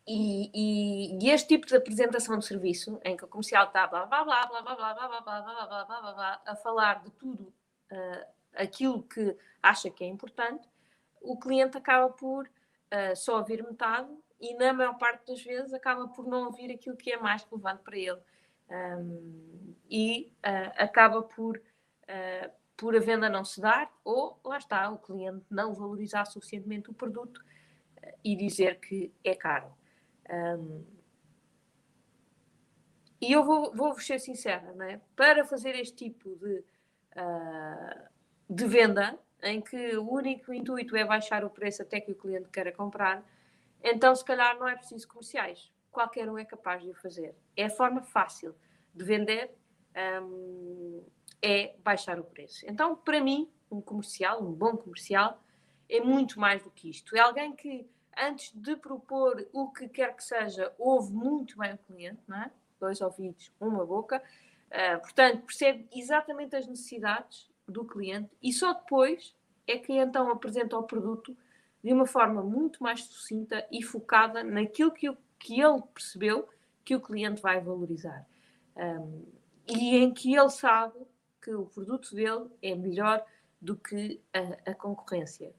E, 0.07 0.51
e, 0.53 1.25
e, 1.25 1.31
este 1.31 1.49
tipo 1.49 1.67
de 1.67 1.77
apresentação 1.77 2.37
de 2.37 2.45
serviço, 2.45 3.01
em 3.05 3.17
que 3.17 3.25
o 3.25 3.29
comercial 3.29 3.67
está 3.67 3.87
blá 3.87 4.05
blá 4.05 4.25
blá 4.25 4.47
blá 4.47 4.63
blá 4.63 4.75
blá 4.75 4.95
blá 4.95 5.09
blá 5.09 5.21
blá 5.21 5.43
blá 5.47 5.67
blá 5.67 5.85
blá 5.85 6.01
blá 6.01 6.13
blá 6.13 6.43
a 6.45 6.57
falar 6.57 7.05
de 7.05 7.11
tudo 7.13 7.53
aquilo 8.55 9.03
que 9.03 9.37
acha 9.63 9.91
que 9.91 10.03
é 10.03 10.09
importante, 10.09 10.69
o 11.21 11.39
cliente 11.39 11.77
acaba 11.77 12.09
por 12.11 12.51
só 13.15 13.37
ouvir 13.37 13.63
metade 13.63 14.09
e, 14.43 14.55
na 14.57 14.73
maior 14.73 14.99
parte 14.99 15.27
das 15.27 15.43
vezes, 15.43 15.73
acaba 15.73 16.09
por 16.09 16.27
não 16.27 16.47
ouvir 16.47 16.71
aquilo 16.71 16.97
que 16.97 17.13
é 17.13 17.17
mais 17.17 17.43
relevante 17.45 17.83
para 17.83 17.97
ele. 17.97 18.21
Um, 18.69 19.75
e 19.89 20.33
acaba 20.77 21.23
por 21.23 21.57
uh, 21.59 22.63
por 22.83 22.97
a 22.97 22.99
venda 22.99 23.29
não 23.29 23.45
se 23.45 23.61
dar, 23.61 23.89
ou 24.05 24.41
lá 24.45 24.59
está, 24.59 24.91
o 24.91 24.99
cliente 24.99 25.45
não 25.49 25.73
valorizar 25.73 26.25
suficientemente 26.25 26.91
o 26.91 26.93
produto 26.93 27.39
uh, 27.39 28.19
e 28.25 28.35
dizer 28.35 28.81
que 28.81 29.13
é 29.23 29.37
caro. 29.37 29.73
Um, 30.29 30.85
e 33.21 33.33
eu 33.33 33.45
vou, 33.45 33.73
vou 33.73 33.97
ser 34.01 34.19
sincera, 34.19 34.73
não 34.75 34.85
é? 34.85 35.01
para 35.15 35.45
fazer 35.45 35.77
este 35.77 36.11
tipo 36.11 36.35
de, 36.37 36.65
uh, 37.17 38.09
de 38.51 38.67
venda, 38.67 39.17
em 39.45 39.61
que 39.61 39.97
o 39.97 40.11
único 40.11 40.53
intuito 40.53 40.97
é 40.97 41.05
baixar 41.05 41.45
o 41.45 41.51
preço 41.51 41.83
até 41.83 42.01
que 42.01 42.11
o 42.11 42.17
cliente 42.17 42.49
queira 42.49 42.73
comprar, 42.73 43.25
então 43.83 44.15
se 44.15 44.25
calhar 44.25 44.59
não 44.59 44.69
é 44.69 44.77
preciso 44.77 45.07
comerciais. 45.09 45.73
Qualquer 45.91 46.29
um 46.31 46.39
é 46.39 46.45
capaz 46.45 46.83
de 46.83 46.91
o 46.91 46.95
fazer. 46.95 47.35
É 47.57 47.65
a 47.65 47.71
forma 47.71 48.03
fácil 48.03 48.55
de 48.95 49.05
vender 49.05 49.51
um, 50.23 51.05
é 51.41 51.75
baixar 51.83 52.19
o 52.19 52.25
preço. 52.25 52.65
Então, 52.67 52.97
para 52.97 53.21
mim, 53.21 53.51
um 53.71 53.81
comercial, 53.81 54.43
um 54.43 54.53
bom 54.53 54.77
comercial, 54.77 55.43
é 55.89 56.01
muito 56.01 56.39
mais 56.39 56.63
do 56.63 56.71
que 56.71 56.89
isto. 56.89 57.17
É 57.17 57.21
alguém 57.21 57.55
que, 57.55 57.87
antes 58.17 58.53
de 58.55 58.77
propor 58.77 59.47
o 59.53 59.71
que 59.71 59.89
quer 59.89 60.15
que 60.17 60.25
seja, 60.25 60.73
ouve 60.79 61.13
muito 61.13 61.59
bem 61.59 61.75
o 61.75 61.79
cliente, 61.79 62.23
não 62.27 62.39
é? 62.39 62.51
dois 62.83 63.01
ouvidos, 63.01 63.53
uma 63.61 63.87
boca, 63.87 64.21
uh, 64.71 65.01
portanto, 65.01 65.43
percebe 65.43 65.87
exatamente 65.95 66.57
as 66.57 66.67
necessidades 66.67 67.49
do 67.69 67.85
cliente 67.85 68.29
e 68.43 68.53
só 68.53 68.73
depois 68.73 69.37
é 69.69 69.79
que 69.79 69.93
então 69.93 70.29
apresenta 70.31 70.77
o 70.77 70.83
produto 70.83 71.37
de 71.83 71.93
uma 71.93 72.07
forma 72.07 72.43
muito 72.43 72.83
mais 72.83 73.05
sucinta 73.05 73.67
e 73.71 73.83
focada 73.83 74.45
naquilo 74.45 74.93
que, 74.93 75.11
que 75.39 75.61
ele 75.61 75.83
percebeu 75.93 76.49
que 76.85 76.95
o 76.95 77.01
cliente 77.01 77.43
vai 77.43 77.61
valorizar. 77.61 78.27
Um, 78.77 79.25
e 79.67 79.97
em 79.97 80.13
que 80.13 80.35
ele 80.35 80.51
sabe 80.51 80.99
que 81.41 81.53
o 81.55 81.67
produto 81.67 82.15
dele 82.15 82.49
é 82.63 82.75
melhor 82.75 83.25
do 83.61 83.77
que 83.77 84.21
a, 84.33 84.71
a 84.71 84.75
concorrência. 84.75 85.53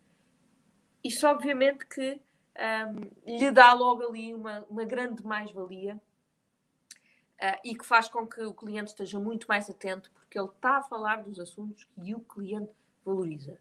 Isso, 1.04 1.28
obviamente, 1.28 1.86
que 1.86 2.22
um, 2.56 3.38
lhe 3.38 3.52
dá 3.52 3.74
logo 3.74 4.08
ali 4.08 4.34
uma, 4.34 4.66
uma 4.70 4.86
grande 4.86 5.26
mais-valia 5.26 5.96
uh, 5.96 7.60
e 7.64 7.76
que 7.76 7.86
faz 7.86 8.08
com 8.08 8.26
que 8.26 8.42
o 8.42 8.54
cliente 8.54 8.92
esteja 8.92 9.20
muito 9.20 9.46
mais 9.48 9.70
atento, 9.70 10.12
porque 10.12 10.40
ele 10.40 10.48
está 10.48 10.78
a 10.78 10.84
falar 10.84 11.24
dos 11.24 11.40
assuntos 11.40 11.84
que 11.84 12.16
o 12.16 12.22
cliente 12.22 12.72
valoriza. 13.06 13.60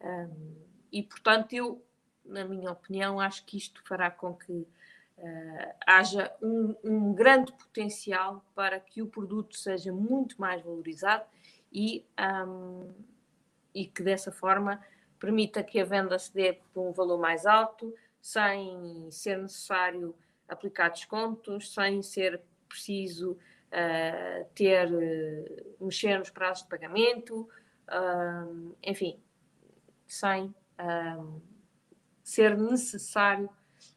Um, 0.00 0.54
e, 0.92 1.02
portanto, 1.02 1.52
eu, 1.52 1.84
na 2.28 2.44
minha 2.44 2.70
opinião, 2.70 3.20
acho 3.20 3.44
que 3.44 3.56
isto 3.56 3.82
fará 3.84 4.10
com 4.10 4.34
que 4.34 4.52
uh, 4.52 5.74
haja 5.86 6.32
um, 6.42 6.74
um, 6.84 7.14
grande 7.14 7.52
potencial 7.52 8.44
para 8.54 8.78
que 8.80 9.02
o 9.02 9.06
produto 9.06 9.56
seja 9.56 9.92
muito 9.92 10.40
mais 10.40 10.62
valorizado 10.62 11.24
e, 11.72 12.04
um, 12.46 12.92
e 13.74 13.86
que 13.86 14.02
dessa 14.02 14.30
forma 14.30 14.82
permita 15.18 15.62
que 15.62 15.80
a 15.80 15.84
venda 15.84 16.18
se 16.18 16.32
dê 16.32 16.60
por 16.72 16.88
um 16.88 16.92
valor 16.92 17.18
mais 17.18 17.46
alto, 17.46 17.94
sem 18.20 19.10
ser 19.10 19.38
necessário 19.38 20.14
aplicar 20.48 20.90
descontos, 20.90 21.72
sem 21.72 22.02
ser 22.02 22.40
preciso 22.68 23.32
uh, 23.32 24.44
ter, 24.54 24.92
uh, 24.92 25.84
mexer 25.84 26.18
nos 26.18 26.30
prazos 26.30 26.64
de 26.64 26.68
pagamento, 26.68 27.48
enfim, 28.82 29.16
sem 30.08 30.52
ser 32.26 32.58
necessário 32.58 33.48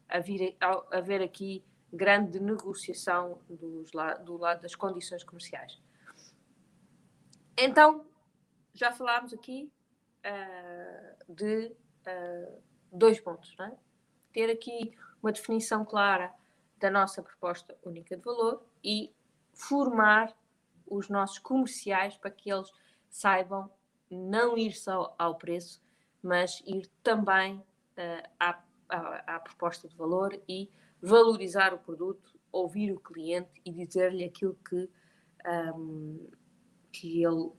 haver, 0.07 0.55
haver 0.91 1.19
aqui 1.19 1.65
grande 1.91 2.39
negociação 2.39 3.41
dos, 3.50 3.89
do 4.24 4.38
lado 4.38 4.62
das 4.62 4.75
condições 4.75 5.24
comerciais. 5.24 5.81
Então, 7.57 8.05
já 8.71 8.91
falámos 8.91 9.33
aqui 9.33 9.74
uh, 10.19 11.33
de 11.33 11.75
uh, 12.05 12.62
dois 12.91 13.19
pontos, 13.19 13.55
é? 13.62 13.75
Ter 14.31 14.51
aqui 14.51 14.95
uma 15.24 15.31
definição 15.31 15.83
clara 15.83 16.31
da 16.77 16.91
nossa 16.91 17.24
proposta 17.24 17.75
única 17.83 18.15
de 18.15 18.21
valor 18.21 18.63
e 18.83 19.12
formar 19.53 20.38
os 20.86 21.09
nossos 21.09 21.39
comerciais 21.39 22.15
para 22.15 22.29
que 22.29 22.51
eles 22.51 22.71
saibam 23.09 23.71
não 24.07 24.55
ir 24.55 24.74
só 24.74 25.15
ao 25.17 25.36
preço, 25.36 25.81
mas 26.21 26.62
ir 26.67 26.88
também 27.01 27.65
à, 28.39 28.62
à, 28.89 29.36
à, 29.36 29.39
proposta 29.39 29.88
de 29.88 29.96
valor 29.96 30.39
e 30.48 30.70
valorizar 31.01 31.74
o 31.74 31.79
produto, 31.79 32.39
ouvir 32.51 32.91
o 32.91 33.00
cliente 33.00 33.50
e 33.65 33.72
dizer-lhe 33.72 34.24
aquilo 34.24 34.58
que, 34.68 34.89
um, 35.75 36.29
que 36.91 37.24
ele 37.24 37.46
uh, 37.46 37.56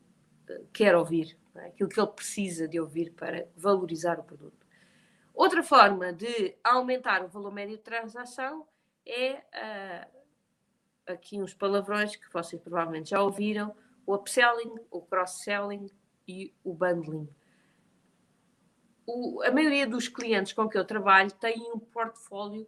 quer 0.73 0.95
ouvir, 0.97 1.37
é? 1.55 1.67
aquilo 1.67 1.89
que 1.89 2.01
ele 2.01 2.09
precisa 2.09 2.69
de 2.69 2.81
ouvir 2.81 3.13
para 3.13 3.49
valorizar 3.57 4.19
o 4.19 4.25
produto. 4.25 4.67
Outra 5.35 5.63
forma 5.63 6.13
de 6.13 6.57
aumentar 6.63 7.25
o 7.25 7.29
valor 7.29 7.53
médio 7.53 7.77
de 7.77 7.83
transação 7.83 8.67
é 9.07 9.35
uh, 9.35 10.21
aqui 11.13 11.41
uns 11.41 11.55
palavrões 11.55 12.17
que 12.17 12.31
vocês 12.33 12.61
provavelmente 12.61 13.11
já 13.11 13.23
ouviram: 13.23 13.75
o 14.07 14.15
upselling, 14.15 14.75
o 14.91 15.01
cross-selling 15.01 15.89
e 16.27 16.55
o 16.63 16.75
bundling. 16.75 17.29
O, 19.13 19.43
a 19.43 19.51
maioria 19.51 19.89
dos 19.89 20.07
clientes 20.07 20.53
com 20.53 20.69
que 20.69 20.79
eu 20.79 20.85
trabalho 20.85 21.33
tem 21.33 21.61
um 21.75 21.81
portfólio 21.81 22.63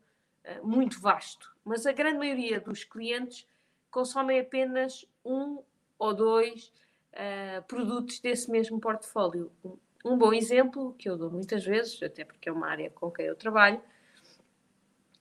uh, 0.45 0.67
muito 0.67 1.01
vasto, 1.01 1.55
mas 1.65 1.87
a 1.87 1.93
grande 1.93 2.19
maioria 2.19 2.61
dos 2.61 2.83
clientes 2.83 3.47
consomem 3.91 4.41
apenas 4.41 5.07
um 5.25 5.63
ou 5.97 6.13
dois 6.13 6.73
uh, 7.13 7.63
produtos 7.69 8.19
desse 8.19 8.51
mesmo 8.51 8.81
portfólio. 8.81 9.53
Um 10.05 10.19
bom 10.19 10.33
exemplo, 10.33 10.95
que 10.95 11.09
eu 11.09 11.17
dou 11.17 11.31
muitas 11.31 11.65
vezes, 11.65 12.03
até 12.03 12.25
porque 12.25 12.49
é 12.49 12.53
uma 12.53 12.69
área 12.69 12.91
com 12.91 13.09
quem 13.09 13.27
eu 13.27 13.37
trabalho, 13.37 13.81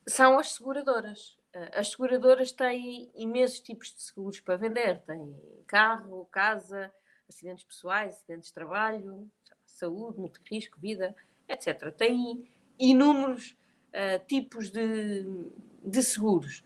são 0.07 0.39
as 0.39 0.53
seguradoras. 0.53 1.37
Eh, 1.53 1.71
as 1.75 1.91
seguradoras 1.91 2.51
têm 2.51 3.11
imensos 3.13 3.59
tipos 3.59 3.93
de 3.93 4.01
seguros 4.01 4.39
para 4.39 4.57
vender. 4.57 5.01
Têm 5.01 5.35
carro, 5.67 6.25
casa, 6.31 6.91
acidentes 7.29 7.63
pessoais, 7.63 8.15
acidentes 8.15 8.47
de 8.47 8.53
trabalho, 8.55 9.29
saúde, 9.81 10.19
muito 10.19 10.39
risco, 10.49 10.79
vida, 10.79 11.15
etc. 11.47 11.91
Têm 11.91 12.49
inúmeros 12.79 13.55
uh, 13.89 14.25
tipos 14.25 14.69
de, 14.69 15.25
de 15.83 16.03
seguros. 16.03 16.63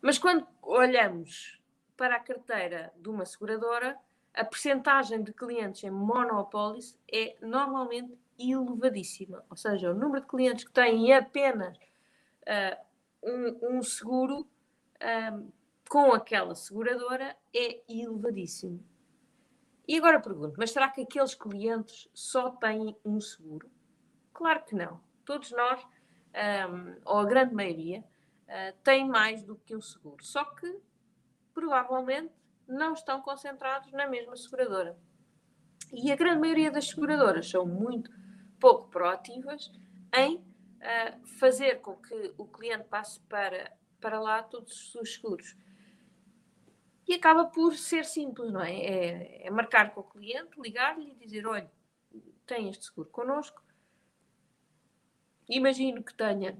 Mas 0.00 0.18
quando 0.18 0.46
olhamos 0.62 1.60
para 1.96 2.16
a 2.16 2.20
carteira 2.20 2.92
de 2.96 3.08
uma 3.08 3.24
seguradora, 3.24 3.96
a 4.34 4.44
percentagem 4.44 5.22
de 5.22 5.32
clientes 5.32 5.84
em 5.84 5.90
monopólice 5.90 6.96
é 7.10 7.36
normalmente 7.40 8.18
elevadíssima. 8.38 9.44
Ou 9.48 9.56
seja, 9.56 9.90
o 9.90 9.94
número 9.94 10.22
de 10.22 10.26
clientes 10.26 10.64
que 10.64 10.72
têm 10.72 11.12
apenas 11.12 11.76
uh, 11.76 12.84
um, 13.22 13.78
um, 13.78 13.82
seguro 13.82 14.46
um, 15.32 15.48
com 15.88 16.12
aquela 16.12 16.54
seguradora 16.54 17.36
é 17.54 17.80
elevadíssimo. 17.88 18.84
E 19.86 19.98
agora 19.98 20.18
pergunto, 20.18 20.54
mas 20.58 20.70
será 20.70 20.88
que 20.88 21.02
aqueles 21.02 21.34
clientes 21.34 22.08
só 22.14 22.50
têm 22.50 22.96
um 23.04 23.20
seguro? 23.20 23.70
Claro 24.32 24.64
que 24.64 24.74
não. 24.74 25.00
Todos 25.24 25.50
nós, 25.52 25.82
um, 25.82 26.96
ou 27.04 27.18
a 27.18 27.24
grande 27.24 27.54
maioria, 27.54 28.02
uh, 28.48 28.76
têm 28.82 29.06
mais 29.06 29.42
do 29.42 29.56
que 29.56 29.76
um 29.76 29.80
seguro. 29.80 30.24
Só 30.24 30.42
que, 30.44 30.80
provavelmente, 31.52 32.32
não 32.66 32.94
estão 32.94 33.20
concentrados 33.20 33.92
na 33.92 34.06
mesma 34.06 34.36
seguradora. 34.36 34.96
E 35.92 36.10
a 36.10 36.16
grande 36.16 36.40
maioria 36.40 36.70
das 36.70 36.88
seguradoras 36.88 37.48
são 37.48 37.66
muito 37.66 38.10
pouco 38.58 38.88
proativas 38.88 39.70
em 40.16 40.36
uh, 40.36 41.26
fazer 41.38 41.80
com 41.80 41.96
que 41.96 42.32
o 42.38 42.46
cliente 42.46 42.84
passe 42.84 43.20
para, 43.20 43.70
para 44.00 44.18
lá 44.18 44.42
todos 44.42 44.94
os 44.94 45.14
seguros. 45.14 45.54
E 47.06 47.14
acaba 47.14 47.44
por 47.44 47.74
ser 47.74 48.04
simples, 48.04 48.52
não 48.52 48.62
é? 48.62 48.74
É, 48.74 49.46
é 49.46 49.50
marcar 49.50 49.94
com 49.94 50.00
o 50.00 50.04
cliente, 50.04 50.60
ligar-lhe 50.60 51.12
e 51.12 51.14
dizer: 51.14 51.46
olha, 51.46 51.70
tem 52.46 52.68
este 52.68 52.86
seguro 52.86 53.08
connosco. 53.10 53.62
Imagino 55.48 56.02
que 56.02 56.14
tenha 56.14 56.58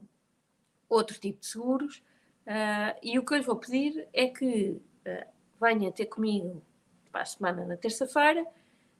outro 0.88 1.18
tipo 1.18 1.40
de 1.40 1.46
seguros, 1.46 1.98
uh, 2.46 2.98
e 3.02 3.18
o 3.18 3.24
que 3.24 3.32
eu 3.32 3.38
lhe 3.38 3.44
vou 3.44 3.56
pedir 3.56 4.06
é 4.12 4.28
que 4.28 4.72
uh, 4.72 5.32
venha 5.60 5.90
ter 5.90 6.06
comigo 6.06 6.62
para 7.10 7.22
a 7.22 7.26
semana 7.26 7.64
na 7.64 7.76
terça-feira, 7.76 8.46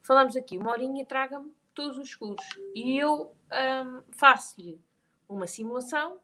falamos 0.03 0.37
aqui 0.37 0.57
uma 0.57 0.71
horinha 0.71 1.03
e 1.03 1.07
traga-me 1.07 1.53
todos 1.75 1.99
os 1.99 2.11
seguros. 2.11 2.47
E 2.75 2.97
eu 2.97 3.35
um, 3.53 4.03
faço-lhe 4.13 4.81
uma 5.29 5.47
simulação, 5.47 6.21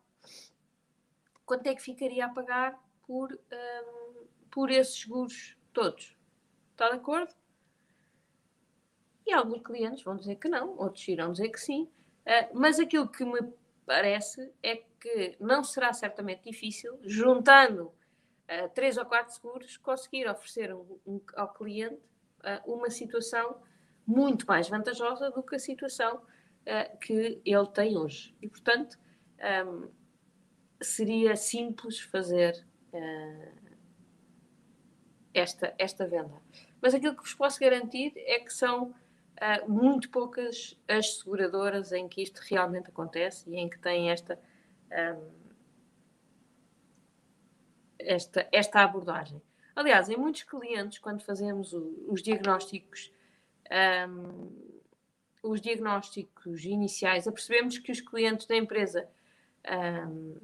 quanto 1.44 1.66
é 1.66 1.74
que 1.74 1.82
ficaria 1.82 2.26
a 2.26 2.28
pagar 2.28 2.78
por, 3.06 3.32
um, 3.32 3.99
por 4.50 4.70
esses 4.70 5.00
seguros 5.00 5.56
todos. 5.72 6.16
Está 6.72 6.90
de 6.90 6.96
acordo? 6.96 7.32
E 9.26 9.32
alguns 9.32 9.62
clientes 9.62 10.02
vão 10.02 10.16
dizer 10.16 10.36
que 10.36 10.48
não, 10.48 10.76
outros 10.76 11.06
irão 11.06 11.32
dizer 11.32 11.50
que 11.50 11.60
sim, 11.60 11.84
uh, 11.84 12.58
mas 12.58 12.80
aquilo 12.80 13.08
que 13.08 13.24
me 13.24 13.52
parece 13.86 14.52
é 14.62 14.76
que 15.00 15.36
não 15.40 15.64
será 15.64 15.92
certamente 15.92 16.44
difícil, 16.44 16.98
juntando 17.02 17.86
uh, 17.86 18.68
três 18.74 18.96
ou 18.96 19.04
quatro 19.04 19.32
seguros, 19.32 19.76
conseguir 19.76 20.28
oferecer 20.28 20.74
um, 20.74 20.98
um, 21.06 21.20
ao 21.34 21.52
cliente 21.52 22.00
uh, 22.40 22.72
uma 22.72 22.90
situação 22.90 23.62
muito 24.06 24.46
mais 24.46 24.68
vantajosa 24.68 25.30
do 25.30 25.42
que 25.42 25.56
a 25.56 25.58
situação 25.58 26.16
uh, 26.16 26.98
que 26.98 27.40
ele 27.44 27.66
tem 27.68 27.96
hoje. 27.96 28.34
E, 28.42 28.48
portanto, 28.48 28.98
um, 29.66 29.88
seria 30.82 31.36
simples 31.36 32.00
fazer 32.00 32.66
esta, 35.32 35.74
esta 35.78 36.06
venda. 36.06 36.40
Mas 36.80 36.94
aquilo 36.94 37.16
que 37.16 37.22
vos 37.22 37.34
posso 37.34 37.60
garantir 37.60 38.12
é 38.16 38.40
que 38.40 38.52
são 38.52 38.94
muito 39.66 40.10
poucas 40.10 40.76
as 40.86 41.18
seguradoras 41.18 41.92
em 41.92 42.06
que 42.08 42.22
isto 42.22 42.40
realmente 42.40 42.88
acontece 42.88 43.48
e 43.48 43.56
em 43.56 43.68
que 43.68 43.78
têm 43.78 44.10
esta. 44.10 44.38
Um, 44.90 45.40
esta, 48.02 48.48
esta 48.50 48.80
abordagem. 48.80 49.42
Aliás, 49.74 50.08
em 50.08 50.16
muitos 50.16 50.42
clientes, 50.42 50.98
quando 50.98 51.22
fazemos 51.22 51.72
o, 51.72 52.06
os 52.08 52.22
diagnósticos, 52.22 53.12
um, 54.08 54.50
os 55.42 55.60
diagnósticos 55.60 56.64
iniciais, 56.64 57.26
apercebemos 57.26 57.78
que 57.78 57.92
os 57.92 58.00
clientes 58.00 58.46
da 58.46 58.56
empresa 58.56 59.08
um, 60.08 60.36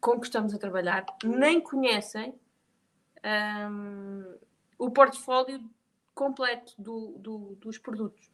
com 0.00 0.18
que 0.18 0.26
estamos 0.26 0.54
a 0.54 0.58
trabalhar 0.58 1.04
nem 1.24 1.60
conhecem 1.60 2.34
um, 3.24 4.38
o 4.78 4.90
portfólio 4.90 5.62
completo 6.14 6.74
do, 6.78 7.18
do, 7.18 7.38
dos 7.56 7.78
produtos. 7.78 8.30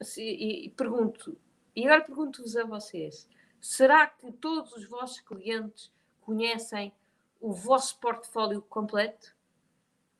Assim, 0.00 0.22
e, 0.22 0.66
e 0.66 0.70
pergunto, 0.70 1.38
e 1.74 1.84
agora 1.86 2.04
pergunto-vos 2.04 2.56
a 2.56 2.64
vocês: 2.64 3.28
Será 3.60 4.06
que 4.06 4.30
todos 4.32 4.72
os 4.72 4.84
vossos 4.84 5.20
clientes 5.20 5.92
conhecem 6.20 6.92
o 7.40 7.52
vosso 7.52 7.98
portfólio 7.98 8.62
completo? 8.62 9.36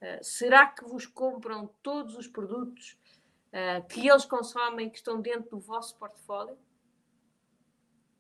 Uh, 0.01 0.23
será 0.23 0.67
que 0.67 0.85
vos 0.85 1.07
compram 1.07 1.69
todos 1.83 2.17
os 2.17 2.29
produtos 2.29 2.97
uh, 3.49 3.87
que 3.89 4.09
eles 4.09 4.25
consomem 4.25 4.89
que 4.89 4.99
estão 4.99 5.21
dentro 5.21 5.51
do 5.51 5.61
vosso 5.61 5.97
portfólio? 5.97 6.57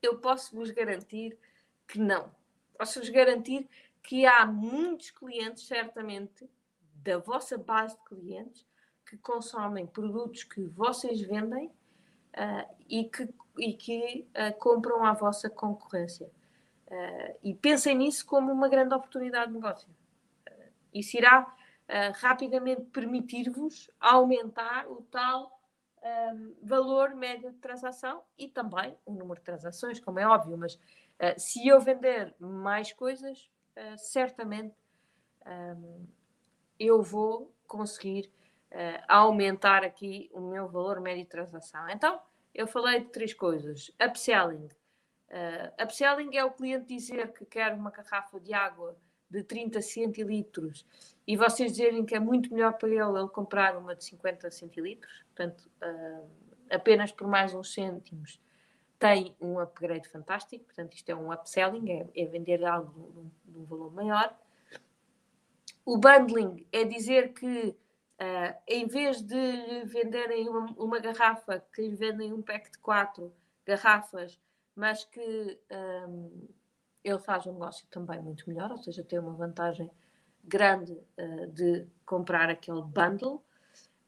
Eu 0.02 0.18
posso 0.18 0.54
vos 0.54 0.70
garantir 0.70 1.38
que 1.86 1.98
não. 1.98 2.32
Posso 2.78 3.00
vos 3.00 3.08
garantir 3.08 3.68
que 4.04 4.24
há 4.24 4.46
muitos 4.46 5.10
clientes, 5.10 5.66
certamente, 5.66 6.48
da 6.94 7.18
vossa 7.18 7.58
base 7.58 7.96
de 7.96 8.04
clientes, 8.04 8.64
que 9.04 9.16
consomem 9.16 9.86
produtos 9.86 10.44
que 10.44 10.64
vocês 10.66 11.20
vendem 11.20 11.66
uh, 11.66 12.74
e 12.88 13.04
que 13.04 13.28
e 13.58 13.72
que 13.72 14.28
uh, 14.30 14.56
compram 14.60 15.04
à 15.04 15.12
vossa 15.12 15.50
concorrência. 15.50 16.30
Uh, 16.86 17.36
e 17.42 17.54
pensem 17.54 17.96
nisso 17.96 18.24
como 18.24 18.52
uma 18.52 18.68
grande 18.68 18.94
oportunidade 18.94 19.48
de 19.48 19.54
negócio. 19.54 19.88
Isso 20.94 21.16
irá 21.16 21.54
rapidamente 22.16 22.82
permitir-vos 22.82 23.90
aumentar 23.98 24.86
o 24.90 25.02
tal 25.10 25.58
um, 26.02 26.54
valor 26.62 27.14
médio 27.14 27.50
de 27.50 27.58
transação 27.58 28.22
e 28.36 28.48
também 28.48 28.96
o 29.06 29.12
número 29.12 29.40
de 29.40 29.44
transações, 29.44 29.98
como 29.98 30.18
é 30.18 30.26
óbvio, 30.26 30.56
mas 30.56 30.78
uh, 31.20 31.38
se 31.38 31.66
eu 31.66 31.80
vender 31.80 32.34
mais 32.38 32.92
coisas, 32.92 33.50
uh, 33.76 33.98
certamente 33.98 34.74
um, 35.46 36.06
eu 36.78 37.02
vou 37.02 37.54
conseguir 37.66 38.30
uh, 38.72 39.02
aumentar 39.08 39.84
aqui 39.84 40.30
o 40.32 40.40
meu 40.40 40.68
valor 40.68 41.00
médio 41.00 41.24
de 41.24 41.30
transação. 41.30 41.88
Então, 41.88 42.20
eu 42.54 42.66
falei 42.66 43.00
de 43.00 43.06
três 43.10 43.34
coisas. 43.34 43.90
Upselling. 44.02 44.68
upselling 45.80 46.36
é 46.36 46.44
o 46.44 46.50
cliente 46.50 46.86
dizer 46.86 47.32
que 47.32 47.44
quer 47.44 47.74
uma 47.74 47.90
garrafa 47.90 48.40
de 48.40 48.52
água 48.52 48.96
de 49.30 49.42
30 49.42 49.82
centilitros 49.82 50.86
e 51.26 51.36
vocês 51.36 51.72
dizerem 51.72 52.04
que 52.04 52.14
é 52.14 52.18
muito 52.18 52.52
melhor 52.52 52.72
para 52.72 52.88
ele 52.88 52.98
ele 52.98 53.28
comprar 53.28 53.76
uma 53.76 53.94
de 53.94 54.02
50 54.04 54.50
centilitros, 54.50 55.24
portanto, 55.26 55.70
apenas 56.70 57.12
por 57.12 57.28
mais 57.28 57.54
uns 57.54 57.74
cêntimos, 57.74 58.40
tem 58.98 59.36
um 59.40 59.58
upgrade 59.60 60.08
fantástico, 60.08 60.64
portanto, 60.64 60.94
isto 60.94 61.08
é 61.08 61.14
um 61.14 61.32
upselling, 61.32 61.90
é, 61.90 62.10
é 62.16 62.26
vender 62.26 62.64
algo 62.64 63.30
de 63.44 63.58
um, 63.58 63.64
valor 63.64 63.92
maior. 63.92 64.36
O 65.84 65.96
bundling 65.96 66.66
é 66.72 66.84
dizer 66.84 67.32
que 67.32 67.68
uh, 67.68 68.54
em 68.66 68.86
vez 68.86 69.22
de 69.22 69.84
venderem 69.84 70.48
uma, 70.48 70.66
uma, 70.76 70.98
garrafa, 70.98 71.64
que 71.72 71.82
lhe 71.82 71.94
vendem 71.94 72.32
um 72.32 72.42
pack 72.42 72.72
de 72.72 72.78
quatro 72.78 73.32
garrafas, 73.64 74.38
mas 74.74 75.04
que 75.04 75.58
um, 76.08 76.48
ele 77.04 77.18
faz 77.20 77.46
um 77.46 77.52
negócio 77.52 77.86
também 77.90 78.20
muito 78.20 78.48
melhor, 78.48 78.70
ou 78.72 78.78
seja, 78.78 79.04
tem 79.04 79.18
uma 79.18 79.32
vantagem 79.32 79.90
grande 80.42 80.92
uh, 80.92 81.46
de 81.52 81.86
comprar 82.04 82.50
aquele 82.50 82.82
bundle. 82.82 83.44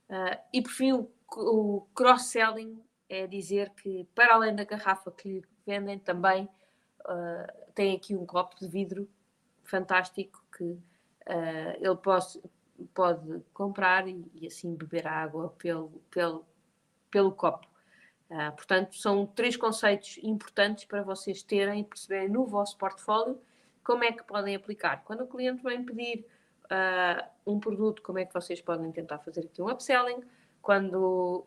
Uh, 0.09 0.37
e 0.53 0.61
por 0.61 0.72
fim, 0.72 0.92
o, 0.92 1.11
o 1.37 1.87
cross-selling 1.94 2.83
é 3.11 3.27
dizer 3.27 3.70
que, 3.70 4.09
para 4.14 4.35
além 4.35 4.55
da 4.55 4.64
garrafa 4.64 5.11
que 5.11 5.29
lhe 5.29 5.44
vendem, 5.66 5.99
também 5.99 6.49
uh, 7.01 7.73
tem 7.75 7.94
aqui 7.94 8.14
um 8.14 8.25
copo 8.25 8.57
de 8.59 8.66
vidro 8.68 9.07
fantástico 9.64 10.42
que 10.57 10.79
ele 11.79 11.96
pode, 12.03 12.40
pode 12.92 13.40
comprar 13.55 14.09
e, 14.09 14.25
e, 14.35 14.46
assim 14.49 14.75
beber 14.75 15.07
água 15.07 15.55
pelo, 15.59 16.03
pelo, 16.11 16.44
pelo 17.09 17.31
copo. 17.31 17.68
Uh, 18.31 18.53
portanto, 18.55 18.96
são 18.96 19.27
três 19.27 19.57
conceitos 19.57 20.18
importantes 20.23 20.85
para 20.85 21.03
vocês 21.03 21.42
terem 21.42 21.81
e 21.81 21.85
perceberem 21.85 22.29
no 22.29 22.46
vosso 22.46 22.77
portfólio 22.79 23.40
como 23.83 24.05
é 24.05 24.12
que 24.12 24.23
podem 24.23 24.55
aplicar. 24.55 25.03
Quando 25.05 25.23
o 25.23 25.27
cliente 25.27 25.62
vem 25.64 25.85
pedir 25.85 26.25
uh, 26.66 27.29
um 27.44 27.59
produto, 27.59 28.03
como 28.03 28.20
é 28.20 28.25
que 28.25 28.33
vocês 28.33 28.61
podem 28.61 28.92
tentar 28.92 29.18
fazer 29.18 29.40
aqui 29.40 29.61
um 29.61 29.68
upselling? 29.68 30.23
Quando 30.62 31.44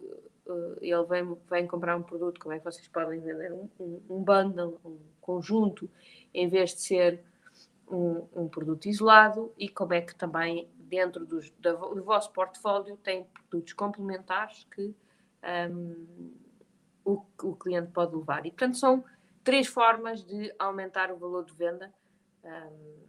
uh, 0.48 0.78
ele 0.82 1.04
vem, 1.06 1.38
vem 1.50 1.68
comprar 1.68 1.96
um 1.96 2.04
produto, 2.04 2.40
como 2.40 2.54
é 2.54 2.60
que 2.60 2.66
vocês 2.66 2.88
podem 2.88 3.20
vender 3.20 3.52
um, 3.52 3.70
um, 3.80 4.02
um 4.10 4.24
bundle, 4.24 4.80
um 4.84 4.98
conjunto, 5.22 5.90
em 6.34 6.48
vez 6.50 6.74
de 6.74 6.82
ser 6.82 7.24
um, 7.88 8.28
um, 8.36 8.48
produto 8.48 8.88
isolado? 8.88 9.54
E 9.58 9.70
como 9.70 9.94
é 9.94 10.02
que 10.02 10.16
também 10.16 10.70
dentro 10.78 11.26
dos, 11.26 11.52
da, 11.60 11.74
do 11.74 12.04
vosso 12.04 12.32
portfólio 12.32 12.98
tem 12.98 13.26
produtos 13.50 13.74
complementares 13.74 14.68
que 14.74 14.94
um, 15.72 16.34
o, 17.04 17.22
o 17.44 17.56
cliente 17.56 17.92
pode 17.92 18.16
levar. 18.16 18.46
E, 18.46 18.52
portanto, 18.52 18.78
são 18.78 19.04
três 19.44 19.68
formas 19.68 20.24
de 20.24 20.54
aumentar 20.58 21.12
o 21.12 21.18
valor 21.18 21.44
de 21.46 21.54
venda. 21.54 21.94
Um, 22.44 23.04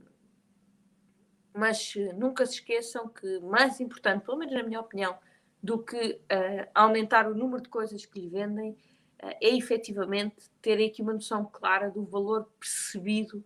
mas 1.56 1.94
nunca 2.16 2.44
se 2.44 2.54
esqueçam 2.54 3.08
que 3.08 3.38
mais 3.40 3.80
importante, 3.80 4.24
pelo 4.24 4.38
menos 4.38 4.52
na 4.52 4.64
minha 4.64 4.80
opinião, 4.80 5.16
do 5.64 5.78
que 5.78 6.20
uh, 6.30 6.68
aumentar 6.74 7.26
o 7.26 7.34
número 7.34 7.62
de 7.62 7.70
coisas 7.70 8.04
que 8.04 8.20
lhe 8.20 8.28
vendem, 8.28 8.72
uh, 8.72 9.34
é 9.40 9.56
efetivamente 9.56 10.50
ter 10.60 10.74
aqui 10.84 11.00
uma 11.00 11.14
noção 11.14 11.42
clara 11.42 11.90
do 11.90 12.04
valor 12.04 12.46
percebido 12.60 13.42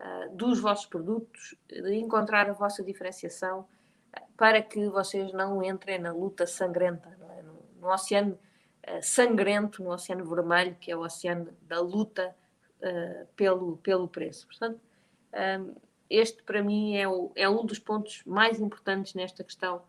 uh, 0.00 0.34
dos 0.34 0.58
vossos 0.58 0.86
produtos, 0.86 1.54
de 1.68 1.94
encontrar 1.94 2.50
a 2.50 2.52
vossa 2.52 2.82
diferenciação, 2.82 3.68
para 4.36 4.60
que 4.60 4.88
vocês 4.88 5.32
não 5.32 5.62
entrem 5.62 6.00
na 6.00 6.12
luta 6.12 6.44
sangrenta, 6.44 7.16
é? 7.38 7.42
no, 7.42 7.64
no 7.80 7.92
oceano 7.92 8.36
sangrento 9.00 9.82
no 9.82 9.92
Oceano 9.92 10.26
Vermelho, 10.26 10.76
que 10.78 10.90
é 10.90 10.96
o 10.96 11.00
oceano 11.00 11.48
da 11.62 11.80
luta 11.80 12.36
pelo, 13.34 13.78
pelo 13.78 14.06
preço. 14.06 14.46
Portanto, 14.46 14.78
este 16.10 16.42
para 16.42 16.62
mim 16.62 16.94
é, 16.94 17.08
o, 17.08 17.32
é, 17.34 17.48
um 17.48 17.64
dos 17.64 17.78
pontos 17.78 18.22
mais 18.26 18.60
importantes 18.60 19.14
nesta 19.14 19.42
questão 19.42 19.82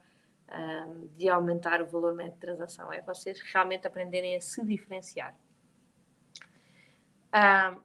um, 0.52 1.08
de 1.16 1.30
aumentar 1.30 1.82
o 1.82 1.86
valor 1.86 2.14
médio 2.14 2.34
de 2.34 2.40
transação, 2.40 2.92
é 2.92 3.02
vocês 3.02 3.40
realmente 3.42 3.88
aprenderem 3.88 4.36
a 4.36 4.42
se 4.42 4.64
diferenciar. 4.64 5.36
Um, 7.34 7.82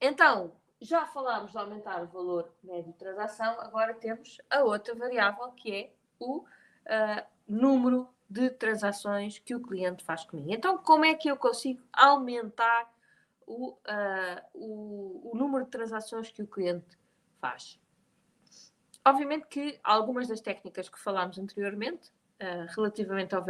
então, 0.00 0.52
já 0.80 1.06
falámos 1.06 1.50
de 1.50 1.58
aumentar 1.58 2.02
o 2.02 2.06
valor 2.06 2.52
médio 2.62 2.92
de 2.92 2.98
transação, 2.98 3.60
agora 3.60 3.94
temos 3.94 4.38
a 4.48 4.62
outra 4.62 4.94
variável 4.94 5.50
que 5.52 5.74
é 5.74 5.92
o 6.18 6.38
uh, 6.38 7.26
número 7.46 8.08
de 8.30 8.50
transações 8.50 9.38
que 9.38 9.54
o 9.54 9.60
cliente 9.60 10.04
faz 10.04 10.24
comigo. 10.24 10.52
Então, 10.52 10.78
como 10.78 11.04
é 11.04 11.14
que 11.14 11.28
eu 11.28 11.36
consigo 11.36 11.82
aumentar 11.92 12.92
o, 13.46 13.70
uh, 13.70 13.78
o, 14.54 15.32
o 15.32 15.36
número 15.36 15.64
de 15.64 15.70
transações 15.70 16.30
que 16.30 16.42
o 16.42 16.46
cliente 16.46 16.98
faz? 17.40 17.80
Obviamente 19.08 19.46
que 19.48 19.80
algumas 19.82 20.28
das 20.28 20.40
técnicas 20.40 20.88
que 20.88 20.98
falámos 20.98 21.38
anteriormente, 21.38 22.10
uh, 22.42 22.66
relativamente 22.76 23.34
ao, 23.34 23.42
uh, 23.42 23.46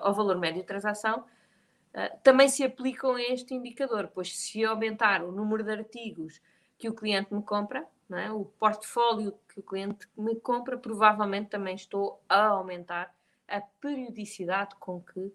ao, 0.00 0.14
valor 0.14 0.38
médio 0.38 0.62
de 0.62 0.66
transação, 0.66 1.20
uh, 1.20 2.18
também 2.22 2.48
se 2.48 2.64
aplicam 2.64 3.14
a 3.14 3.22
este 3.22 3.54
indicador, 3.54 4.08
pois 4.14 4.36
se 4.38 4.64
aumentar 4.64 5.22
o 5.22 5.30
número 5.30 5.62
de 5.62 5.72
artigos 5.72 6.40
que 6.78 6.88
o 6.88 6.94
cliente 6.94 7.32
me 7.34 7.42
compra, 7.42 7.86
é? 8.10 8.30
o 8.30 8.44
portfólio 8.44 9.38
que 9.48 9.60
o 9.60 9.62
cliente 9.62 10.08
me 10.16 10.36
compra, 10.36 10.76
provavelmente 10.78 11.50
também 11.50 11.74
estou 11.74 12.22
a 12.28 12.46
aumentar 12.46 13.14
a 13.48 13.60
periodicidade 13.60 14.74
com 14.76 15.00
que, 15.00 15.32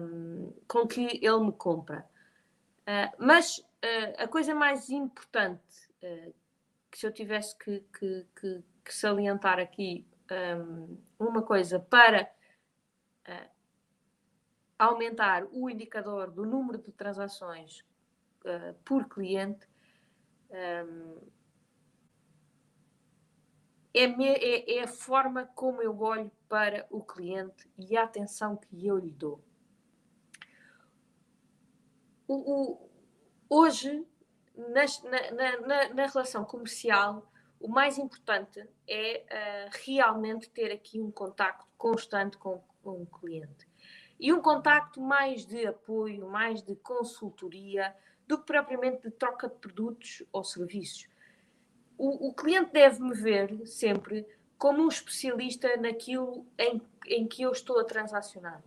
um, 0.00 0.52
com 0.66 0.86
que 0.86 1.20
ele 1.22 1.40
me 1.40 1.52
compra. 1.52 2.04
Uh, 2.82 3.14
mas 3.18 3.58
uh, 3.58 4.22
a 4.22 4.28
coisa 4.28 4.54
mais 4.54 4.90
importante 4.90 5.62
uh, 6.02 6.34
que 6.90 6.98
se 6.98 7.06
eu 7.06 7.12
tivesse 7.12 7.56
que, 7.56 7.84
que, 7.98 8.26
que, 8.40 8.62
que 8.88 8.94
salientar 8.94 9.58
aqui 9.58 10.04
um, 10.58 10.98
uma 11.18 11.42
coisa 11.42 11.78
para 11.78 12.28
aumentar 14.78 15.44
o 15.52 15.68
indicador 15.68 16.30
do 16.30 16.46
número 16.46 16.78
de 16.78 16.90
transações 16.92 17.84
por 18.84 19.08
cliente 19.08 19.68
um, 20.50 21.20
é, 23.92 24.04
é, 24.04 24.76
é, 24.76 24.84
a 24.84 24.88
forma 24.88 25.46
como 25.54 25.82
eu 25.82 25.98
olho 26.00 26.30
para 26.48 26.86
o 26.90 27.02
cliente 27.02 27.68
e 27.76 27.96
a 27.96 28.04
atenção 28.04 28.56
que 28.56 28.86
eu 28.86 28.96
lhe 28.96 29.10
dou. 29.10 29.42
O, 32.26 32.34
o, 32.34 32.90
hoje, 33.48 34.06
nas, 34.54 35.02
na, 35.02 35.30
na, 35.32 35.94
na, 35.94 36.06
relação 36.06 36.44
comercial, 36.44 37.28
o 37.60 37.68
mais 37.68 37.98
importante 37.98 38.66
é 38.86 39.24
uh, 39.24 39.70
realmente 39.84 40.48
ter 40.50 40.70
aqui 40.72 41.00
um 41.00 41.10
contacto 41.10 41.66
constante 41.76 42.36
com, 42.36 42.62
com 42.82 43.02
o 43.02 43.06
cliente. 43.06 43.68
E 44.18 44.32
um 44.32 44.40
contacto 44.40 45.00
mais 45.00 45.46
de 45.46 45.66
apoio, 45.66 46.28
mais 46.28 46.62
de 46.62 46.74
consultoria, 46.76 47.94
do 48.26 48.38
que 48.38 48.46
propriamente 48.46 49.02
de 49.02 49.10
troca 49.10 49.48
de 49.48 49.54
produtos 49.56 50.22
ou 50.32 50.44
serviços 50.44 51.08
o, 51.98 52.28
o 52.28 52.32
cliente 52.32 52.72
deve-me 52.72 53.12
ver 53.12 53.66
sempre 53.66 54.24
como 54.56 54.82
um 54.82 54.88
especialista 54.88 55.76
naquilo 55.76 56.46
em, 56.56 56.80
em 57.06 57.26
que 57.26 57.42
eu 57.42 57.50
estou 57.50 57.78
a 57.80 57.84
transacionar. 57.84 58.62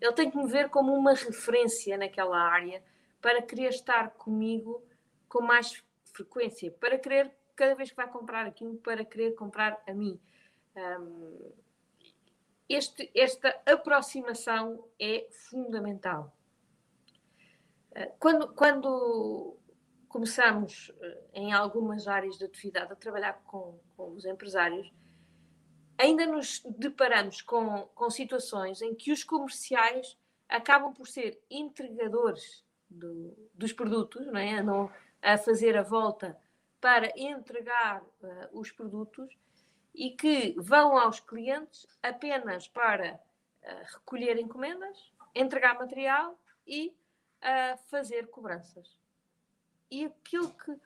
Ele 0.00 0.12
tem 0.12 0.30
que 0.30 0.36
me 0.36 0.50
ver 0.50 0.68
como 0.68 0.92
uma 0.92 1.14
referência 1.14 1.96
naquela 1.96 2.38
área 2.38 2.82
para 3.20 3.40
querer 3.40 3.68
estar 3.68 4.10
comigo 4.10 4.82
com 5.28 5.40
mais 5.40 5.82
frequência, 6.12 6.72
para 6.72 6.98
querer, 6.98 7.32
cada 7.54 7.74
vez 7.74 7.90
que 7.90 7.96
vai 7.96 8.08
comprar 8.08 8.46
aquilo, 8.46 8.76
para 8.76 9.04
querer 9.04 9.34
comprar 9.34 9.82
a 9.86 9.92
mim. 9.92 10.20
Um, 10.76 11.52
este, 12.68 13.10
esta 13.14 13.60
aproximação 13.66 14.84
é 14.98 15.28
fundamental. 15.50 16.34
Ah, 17.94 18.08
quando, 18.18 18.52
quando 18.54 19.58
começamos 20.08 20.90
eh, 21.00 21.24
em 21.34 21.52
algumas 21.52 22.08
áreas 22.08 22.38
de 22.38 22.44
atividade 22.44 22.92
a 22.92 22.96
trabalhar 22.96 23.42
com, 23.44 23.78
com 23.96 24.12
os 24.12 24.24
empresários, 24.24 24.90
ainda 25.98 26.26
nos 26.26 26.62
deparamos 26.78 27.42
com, 27.42 27.88
com 27.94 28.10
situações 28.10 28.80
em 28.82 28.94
que 28.94 29.12
os 29.12 29.22
comerciais 29.24 30.16
acabam 30.48 30.92
por 30.92 31.06
ser 31.06 31.40
entregadores 31.50 32.64
do, 32.88 33.36
dos 33.54 33.72
produtos, 33.72 34.26
não 34.26 34.38
é? 34.38 34.62
A 35.20 35.38
fazer 35.38 35.76
a 35.76 35.82
volta 35.82 36.38
para 36.82 37.12
entregar 37.16 38.02
uh, 38.02 38.58
os 38.58 38.72
produtos 38.72 39.38
e 39.94 40.10
que 40.10 40.52
vão 40.58 40.98
aos 40.98 41.20
clientes 41.20 41.86
apenas 42.02 42.66
para 42.66 43.14
uh, 43.14 43.84
recolher 43.94 44.36
encomendas, 44.36 45.12
entregar 45.32 45.78
material 45.78 46.36
e 46.66 46.88
uh, 46.88 47.78
fazer 47.88 48.26
cobranças. 48.26 48.98
E 49.88 50.06
aquilo 50.06 50.52
que, 50.52 50.76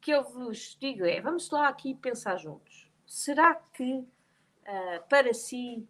que 0.00 0.10
eu 0.12 0.22
vos 0.22 0.76
digo 0.80 1.04
é: 1.04 1.20
vamos 1.20 1.50
lá 1.50 1.66
aqui 1.66 1.92
pensar 1.92 2.36
juntos. 2.36 2.88
Será 3.04 3.56
que 3.56 4.06
para 5.08 5.34
si 5.34 5.84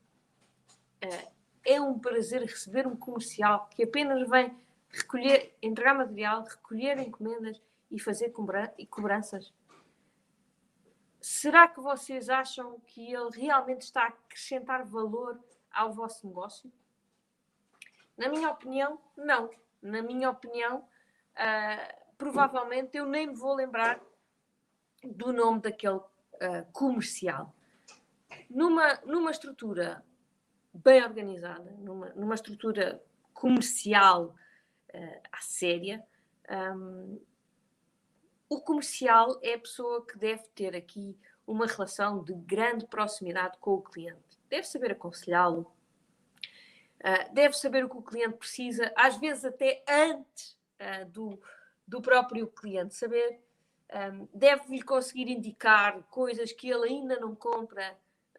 é 1.62 1.78
um 1.78 1.98
prazer 1.98 2.40
receber 2.40 2.86
um 2.86 2.96
comercial 2.96 3.68
que 3.70 3.82
apenas 3.84 4.26
vem 4.26 4.56
recolher, 4.88 5.54
entregar 5.60 5.94
material, 5.94 6.42
recolher 6.42 6.98
encomendas 6.98 7.60
e 7.92 8.00
fazer 8.00 8.32
cobranças? 8.90 9.52
Será 11.20 11.68
que 11.68 11.80
vocês 11.80 12.28
acham 12.28 12.80
que 12.80 13.12
ele 13.12 13.30
realmente 13.30 13.82
está 13.82 14.04
a 14.04 14.08
acrescentar 14.08 14.84
valor 14.84 15.38
ao 15.70 15.92
vosso 15.92 16.26
negócio? 16.26 16.72
Na 18.16 18.28
minha 18.28 18.50
opinião, 18.50 19.00
não. 19.16 19.50
Na 19.80 20.02
minha 20.02 20.30
opinião, 20.30 20.78
uh, 20.80 22.12
provavelmente 22.18 22.96
eu 22.96 23.06
nem 23.06 23.28
me 23.28 23.34
vou 23.34 23.54
lembrar 23.54 24.00
do 25.04 25.32
nome 25.32 25.60
daquele 25.60 25.96
uh, 25.96 26.72
comercial. 26.72 27.54
Numa, 28.48 28.94
numa 29.04 29.30
estrutura 29.30 30.04
bem 30.72 31.02
organizada, 31.04 31.70
numa, 31.78 32.08
numa 32.10 32.34
estrutura 32.34 33.02
comercial 33.32 34.34
uh, 34.94 35.20
à 35.30 35.40
séria, 35.40 36.04
um, 36.50 37.20
o 38.52 38.60
comercial 38.60 39.38
é 39.42 39.54
a 39.54 39.58
pessoa 39.58 40.04
que 40.04 40.18
deve 40.18 40.42
ter 40.54 40.76
aqui 40.76 41.16
uma 41.46 41.66
relação 41.66 42.22
de 42.22 42.34
grande 42.34 42.86
proximidade 42.86 43.56
com 43.58 43.72
o 43.72 43.82
cliente. 43.82 44.38
Deve 44.50 44.64
saber 44.64 44.92
aconselhá-lo, 44.92 45.72
uh, 47.00 47.32
deve 47.32 47.54
saber 47.56 47.82
o 47.82 47.88
que 47.88 47.96
o 47.96 48.02
cliente 48.02 48.36
precisa, 48.36 48.92
às 48.94 49.16
vezes 49.16 49.46
até 49.46 49.82
antes 49.88 50.54
uh, 50.78 51.06
do, 51.06 51.40
do 51.88 52.02
próprio 52.02 52.46
cliente 52.46 52.94
saber. 52.94 53.40
Um, 53.90 54.28
deve-lhe 54.34 54.82
conseguir 54.82 55.30
indicar 55.30 56.02
coisas 56.10 56.52
que 56.52 56.68
ele 56.68 56.88
ainda 56.88 57.18
não 57.18 57.34
compra, 57.34 57.96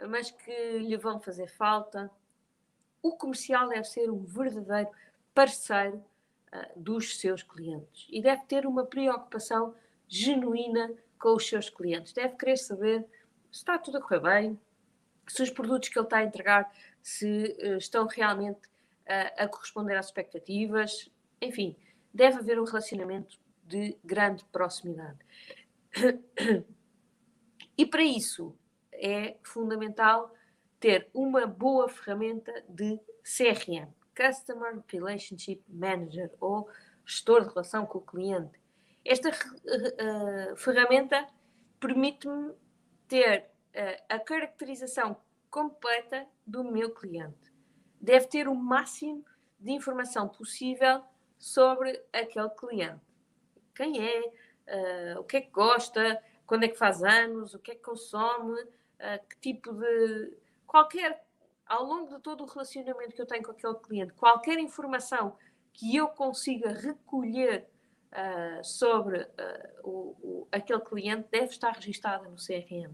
mas 0.07 0.29
que 0.29 0.77
lhe 0.77 0.97
vão 0.97 1.19
fazer 1.19 1.47
falta. 1.47 2.09
O 3.01 3.17
comercial 3.17 3.67
deve 3.67 3.85
ser 3.85 4.11
um 4.11 4.23
verdadeiro 4.23 4.91
parceiro 5.33 6.03
dos 6.75 7.19
seus 7.19 7.41
clientes 7.41 8.07
e 8.11 8.21
deve 8.21 8.45
ter 8.45 8.67
uma 8.67 8.85
preocupação 8.85 9.73
genuína 10.07 10.91
com 11.19 11.35
os 11.35 11.47
seus 11.47 11.69
clientes. 11.69 12.13
Deve 12.13 12.35
querer 12.35 12.57
saber 12.57 13.05
se 13.51 13.59
está 13.59 13.77
tudo 13.77 13.97
a 13.97 14.01
correr 14.01 14.19
bem, 14.19 14.59
se 15.27 15.41
os 15.41 15.49
produtos 15.49 15.89
que 15.89 15.97
ele 15.97 16.05
está 16.05 16.17
a 16.17 16.23
entregar 16.23 16.71
se 17.01 17.57
uh, 17.61 17.77
estão 17.77 18.07
realmente 18.07 18.67
uh, 18.67 19.43
a 19.43 19.47
corresponder 19.47 19.97
às 19.97 20.07
expectativas. 20.07 21.09
Enfim, 21.41 21.75
deve 22.13 22.39
haver 22.39 22.59
um 22.59 22.65
relacionamento 22.65 23.37
de 23.65 23.97
grande 24.03 24.43
proximidade. 24.45 25.19
E 27.75 27.87
para 27.87 28.03
isso 28.03 28.55
é 28.91 29.35
fundamental 29.41 30.31
ter 30.79 31.09
uma 31.11 31.47
boa 31.47 31.89
ferramenta 31.89 32.53
de 32.69 32.99
CRM, 33.23 33.87
Customer 34.15 34.79
Relationship 34.87 35.63
Manager, 35.67 36.29
ou 36.39 36.69
gestor 37.03 37.41
de 37.41 37.49
relação 37.49 37.85
com 37.85 37.97
o 37.97 38.01
cliente. 38.01 38.59
Esta 39.05 39.29
uh, 39.29 40.55
ferramenta 40.55 41.27
permite-me 41.79 42.53
ter 43.07 43.41
uh, 43.41 44.03
a 44.07 44.19
caracterização 44.19 45.17
completa 45.49 46.25
do 46.47 46.63
meu 46.63 46.91
cliente. 46.91 47.53
Deve 47.99 48.27
ter 48.27 48.47
o 48.47 48.55
máximo 48.55 49.25
de 49.59 49.71
informação 49.71 50.29
possível 50.29 51.03
sobre 51.37 52.01
aquele 52.13 52.49
cliente. 52.51 53.01
Quem 53.75 54.01
é, 54.01 55.15
uh, 55.17 55.19
o 55.19 55.23
que 55.25 55.37
é 55.37 55.41
que 55.41 55.51
gosta, 55.51 56.23
quando 56.45 56.63
é 56.63 56.69
que 56.69 56.77
faz 56.77 57.03
anos, 57.03 57.53
o 57.53 57.59
que 57.59 57.71
é 57.71 57.75
que 57.75 57.81
consome, 57.81 58.55
que 59.29 59.37
tipo 59.41 59.73
de. 59.73 60.37
qualquer. 60.65 61.25
ao 61.65 61.83
longo 61.83 62.15
de 62.15 62.21
todo 62.21 62.45
o 62.45 62.47
relacionamento 62.47 63.13
que 63.13 63.21
eu 63.21 63.25
tenho 63.25 63.43
com 63.43 63.51
aquele 63.51 63.75
cliente, 63.75 64.13
qualquer 64.13 64.57
informação 64.59 65.37
que 65.73 65.93
eu 65.93 66.07
consiga 66.07 66.71
recolher 66.71 67.67
uh, 68.13 68.63
sobre 68.63 69.21
uh, 69.21 69.27
o, 69.83 70.15
o, 70.21 70.47
aquele 70.51 70.81
cliente 70.81 71.27
deve 71.31 71.47
estar 71.47 71.71
registada 71.71 72.29
no 72.29 72.35
CRM. 72.35 72.93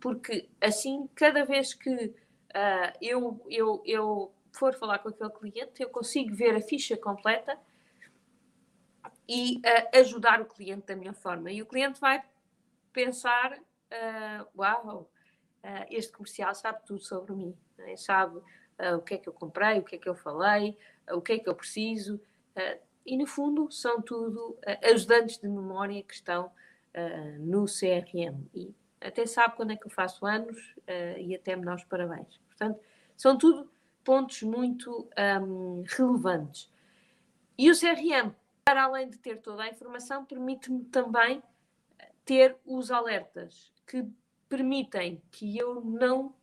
Porque 0.00 0.48
assim, 0.60 1.08
cada 1.14 1.44
vez 1.44 1.74
que 1.74 1.94
uh, 1.94 2.92
eu, 3.00 3.44
eu, 3.48 3.82
eu 3.84 4.32
for 4.52 4.74
falar 4.74 5.00
com 5.00 5.08
aquele 5.08 5.30
cliente, 5.30 5.82
eu 5.82 5.90
consigo 5.90 6.34
ver 6.34 6.54
a 6.54 6.60
ficha 6.60 6.96
completa 6.96 7.58
e 9.28 9.60
ajudar 9.94 10.40
o 10.40 10.46
cliente 10.46 10.86
da 10.86 10.96
minha 10.96 11.12
forma. 11.12 11.52
E 11.52 11.62
o 11.62 11.66
cliente 11.66 12.00
vai 12.00 12.20
pensar: 12.92 13.56
Uau, 14.58 15.08
este 15.88 16.10
comercial 16.10 16.52
sabe 16.52 16.84
tudo 16.84 17.00
sobre 17.00 17.32
mim, 17.34 17.56
né? 17.78 17.96
sabe 17.96 18.40
o 18.96 19.00
que 19.00 19.14
é 19.14 19.18
que 19.18 19.28
eu 19.28 19.32
comprei, 19.32 19.78
o 19.78 19.84
que 19.84 19.94
é 19.94 19.98
que 20.00 20.08
eu 20.08 20.16
falei, 20.16 20.76
o 21.12 21.20
que 21.20 21.34
é 21.34 21.38
que 21.38 21.48
eu 21.48 21.54
preciso. 21.54 22.20
Uh, 22.56 22.89
e 23.04 23.16
no 23.16 23.26
fundo 23.26 23.70
são 23.70 24.00
tudo 24.00 24.50
uh, 24.50 24.92
ajudantes 24.92 25.38
de 25.38 25.48
memória 25.48 26.02
que 26.02 26.14
estão 26.14 26.46
uh, 26.46 27.38
no 27.38 27.64
CRM 27.64 28.46
e 28.54 28.74
até 29.00 29.24
sabe 29.26 29.56
quando 29.56 29.72
é 29.72 29.76
que 29.76 29.86
eu 29.86 29.90
faço 29.90 30.26
anos 30.26 30.58
uh, 30.78 31.18
e 31.18 31.34
até 31.34 31.56
me 31.56 31.64
dá 31.64 31.74
os 31.74 31.84
parabéns. 31.84 32.38
Portanto, 32.48 32.80
são 33.16 33.36
tudo 33.38 33.70
pontos 34.04 34.42
muito 34.42 35.08
um, 35.42 35.82
relevantes. 35.86 36.70
E 37.56 37.70
o 37.70 37.78
CRM, 37.78 38.34
para 38.64 38.84
além 38.84 39.08
de 39.08 39.18
ter 39.18 39.40
toda 39.40 39.62
a 39.62 39.68
informação, 39.68 40.24
permite-me 40.24 40.84
também 40.84 41.42
ter 42.24 42.56
os 42.64 42.90
alertas 42.90 43.72
que 43.86 44.06
permitem 44.48 45.22
que 45.30 45.56
eu 45.56 45.80
não 45.80 46.34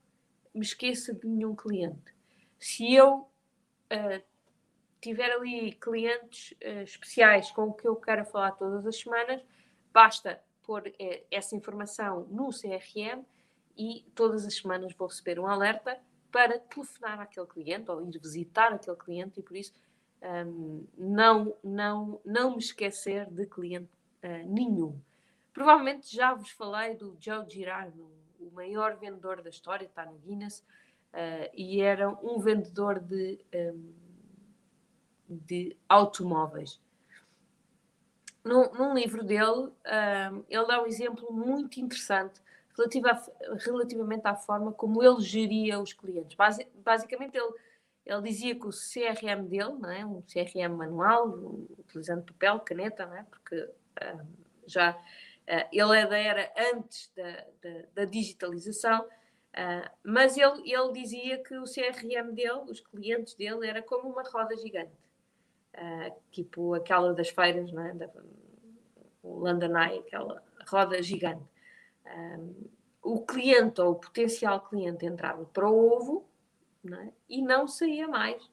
me 0.54 0.62
esqueça 0.62 1.14
de 1.14 1.28
nenhum 1.28 1.56
cliente. 1.56 2.16
Se 2.60 2.94
eu 2.94 3.30
uh, 3.92 4.24
tiver 5.02 5.32
ali 5.32 5.74
clientes 5.74 6.52
uh, 6.64 6.82
especiais 6.82 7.52
com 7.52 7.64
o 7.64 7.74
que 7.74 7.88
eu 7.88 7.96
quero 7.96 8.26
falar 8.26 8.52
todas 8.52 8.86
as 8.86 9.00
semanas, 9.00 9.42
basta 9.94 10.42
pôr 10.64 10.88
uh, 10.88 11.26
essa 11.32 11.56
informação 11.56 12.28
no 12.30 12.50
CRM 12.50 13.24
e 13.76 14.06
todas 14.16 14.46
as 14.46 14.56
semanas 14.56 14.94
vou 14.94 15.08
receber 15.08 15.40
um 15.40 15.48
alerta 15.48 16.00
para 16.32 16.60
telefonar 16.60 17.22
àquele 17.22 17.48
cliente 17.48 17.90
ou 17.90 18.02
ir 18.02 18.20
visitar 18.20 18.74
aquele 18.74 18.98
cliente 18.98 19.40
e 19.40 19.44
por 19.44 19.56
isso 19.56 19.74
um, 20.22 20.28
ehm, 20.28 20.88
não, 20.98 21.56
não, 21.64 22.22
não 22.26 22.52
me 22.52 22.58
esquecer 22.58 23.30
de 23.30 23.46
cliente 23.46 23.90
uh, 24.24 24.52
nenhum. 24.52 25.00
Provavelmente 25.54 26.14
já 26.14 26.34
vos 26.34 26.52
falei 26.52 26.96
do 26.96 27.16
Joe 27.20 27.48
Girardo, 27.50 28.12
o 28.40 28.52
maior 28.52 28.98
vendedor 28.98 29.42
da 29.42 29.50
história, 29.50 29.86
está 29.86 30.06
no 30.06 30.18
Guinness, 30.20 30.64
e 31.54 31.82
era 31.82 32.10
um 32.10 32.38
vendedor 32.38 33.00
de 33.00 33.40
um, 33.52 33.58
ehm, 33.58 34.07
de 35.28 35.76
automóveis. 35.88 36.80
Num, 38.44 38.72
num 38.74 38.94
livro 38.94 39.24
dele, 39.24 39.72
ele 40.50 40.66
dá 40.66 40.82
um 40.82 40.86
exemplo 40.86 41.32
muito 41.34 41.80
interessante 41.80 42.40
relativa 42.78 43.22
relativamente 43.66 44.28
à 44.28 44.36
forma 44.36 44.72
como 44.72 45.04
ele 45.04 45.20
geria 45.22 45.80
os 45.80 45.94
clientes. 45.94 46.36
Basi, 46.36 46.68
basicamente, 46.76 47.36
ele, 47.36 47.52
ele 48.06 48.22
dizia 48.22 48.56
que 48.56 48.68
o 48.68 48.70
CRM 48.70 49.48
dele, 49.48 49.74
não 49.80 49.92
é? 49.92 50.06
um 50.06 50.22
CRM 50.22 50.76
manual, 50.76 51.28
utilizando 51.80 52.24
papel, 52.24 52.60
caneta, 52.60 53.06
não 53.06 53.18
é? 53.18 53.24
porque 53.24 53.70
já 54.68 54.92
uh, 54.92 55.68
ele 55.72 55.98
é 55.98 56.06
da 56.06 56.18
era 56.18 56.54
antes 56.74 57.12
da, 57.16 57.46
da, 57.62 57.86
da 57.96 58.06
digitalização, 58.06 59.02
uh, 59.02 59.90
mas 60.04 60.38
ele, 60.38 60.72
ele 60.72 60.92
dizia 60.94 61.44
que 61.44 61.58
o 61.58 61.64
CRM 61.64 62.32
dele, 62.34 62.70
os 62.70 62.80
clientes 62.80 63.34
dele, 63.34 63.68
era 63.68 63.82
como 63.82 64.10
uma 64.10 64.24
roda 64.24 64.56
gigante 64.56 64.92
uh, 65.78 66.16
tipo 66.32 66.74
aquela 66.74 67.14
das 67.14 67.30
feiras, 67.30 67.72
não 67.72 67.86
é? 67.86 67.94
Da, 67.94 68.10
o 69.24 69.48
Eye, 69.48 70.00
aquela 70.00 70.44
roda 70.68 71.02
gigante. 71.02 71.44
Um, 72.06 72.70
o 73.02 73.26
cliente 73.26 73.82
ou 73.82 73.92
o 73.92 73.96
potencial 73.96 74.62
cliente 74.62 75.06
entrava 75.06 75.46
para 75.46 75.70
o 75.70 75.92
ovo 75.94 76.26
não 76.84 76.98
é? 77.00 77.12
e 77.30 77.42
não 77.42 77.68
saía 77.68 78.08
mais. 78.08 78.44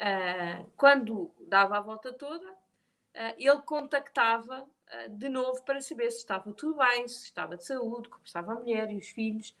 Uh, 0.00 0.70
quando 0.76 1.30
dava 1.46 1.78
a 1.78 1.80
volta 1.80 2.12
toda, 2.12 2.50
uh, 2.50 3.34
ele 3.38 3.62
contactava 3.62 4.66
de 5.08 5.26
novo 5.30 5.62
para 5.62 5.80
saber 5.80 6.10
se 6.10 6.18
estava 6.18 6.52
tudo 6.52 6.76
bem, 6.76 7.08
se 7.08 7.24
estava 7.24 7.56
de 7.56 7.64
saúde, 7.64 8.10
como 8.10 8.22
estava 8.26 8.52
a 8.52 8.56
mulher 8.56 8.90
e 8.90 8.98
os 8.98 9.08
filhos 9.08 9.56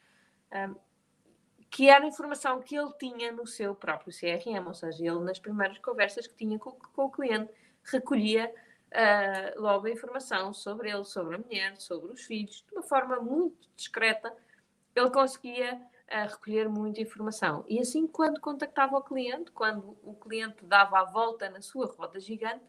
que 1.72 1.88
era 1.88 2.04
a 2.04 2.06
informação 2.06 2.60
que 2.60 2.76
ele 2.76 2.92
tinha 3.00 3.32
no 3.32 3.46
seu 3.46 3.74
próprio 3.74 4.12
CRM, 4.12 4.66
ou 4.66 4.74
seja, 4.74 5.06
ele 5.06 5.20
nas 5.20 5.38
primeiras 5.38 5.78
conversas 5.78 6.26
que 6.26 6.34
tinha 6.34 6.58
com, 6.58 6.72
com 6.72 7.06
o 7.06 7.10
cliente 7.10 7.50
recolhia 7.82 8.54
uh, 8.92 9.60
logo 9.60 9.86
a 9.86 9.90
informação 9.90 10.52
sobre 10.52 10.90
ele, 10.90 11.04
sobre 11.06 11.36
a 11.36 11.38
mulher, 11.38 11.74
sobre 11.80 12.12
os 12.12 12.20
filhos, 12.20 12.62
de 12.68 12.74
uma 12.74 12.82
forma 12.82 13.16
muito 13.16 13.66
discreta 13.74 14.36
ele 14.94 15.08
conseguia 15.08 15.76
uh, 15.76 16.28
recolher 16.28 16.68
muita 16.68 17.00
informação. 17.00 17.64
E 17.66 17.80
assim, 17.80 18.06
quando 18.06 18.38
contactava 18.38 18.98
o 18.98 19.02
cliente, 19.02 19.50
quando 19.52 19.96
o 20.02 20.14
cliente 20.14 20.66
dava 20.66 20.98
a 20.98 21.04
volta 21.04 21.48
na 21.48 21.62
sua 21.62 21.86
roda 21.86 22.20
gigante, 22.20 22.66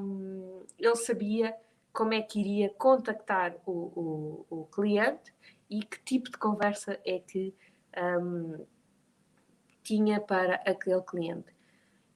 um, 0.00 0.64
ele 0.78 0.96
sabia 0.96 1.54
como 1.92 2.14
é 2.14 2.22
que 2.22 2.40
iria 2.40 2.70
contactar 2.70 3.54
o, 3.66 4.46
o, 4.50 4.62
o 4.62 4.64
cliente 4.66 5.34
e 5.68 5.82
que 5.82 6.00
tipo 6.02 6.30
de 6.30 6.38
conversa 6.38 6.98
é 7.04 7.18
que 7.18 7.54
um, 7.96 8.66
tinha 9.82 10.20
para 10.20 10.56
aquele 10.56 11.02
cliente. 11.02 11.54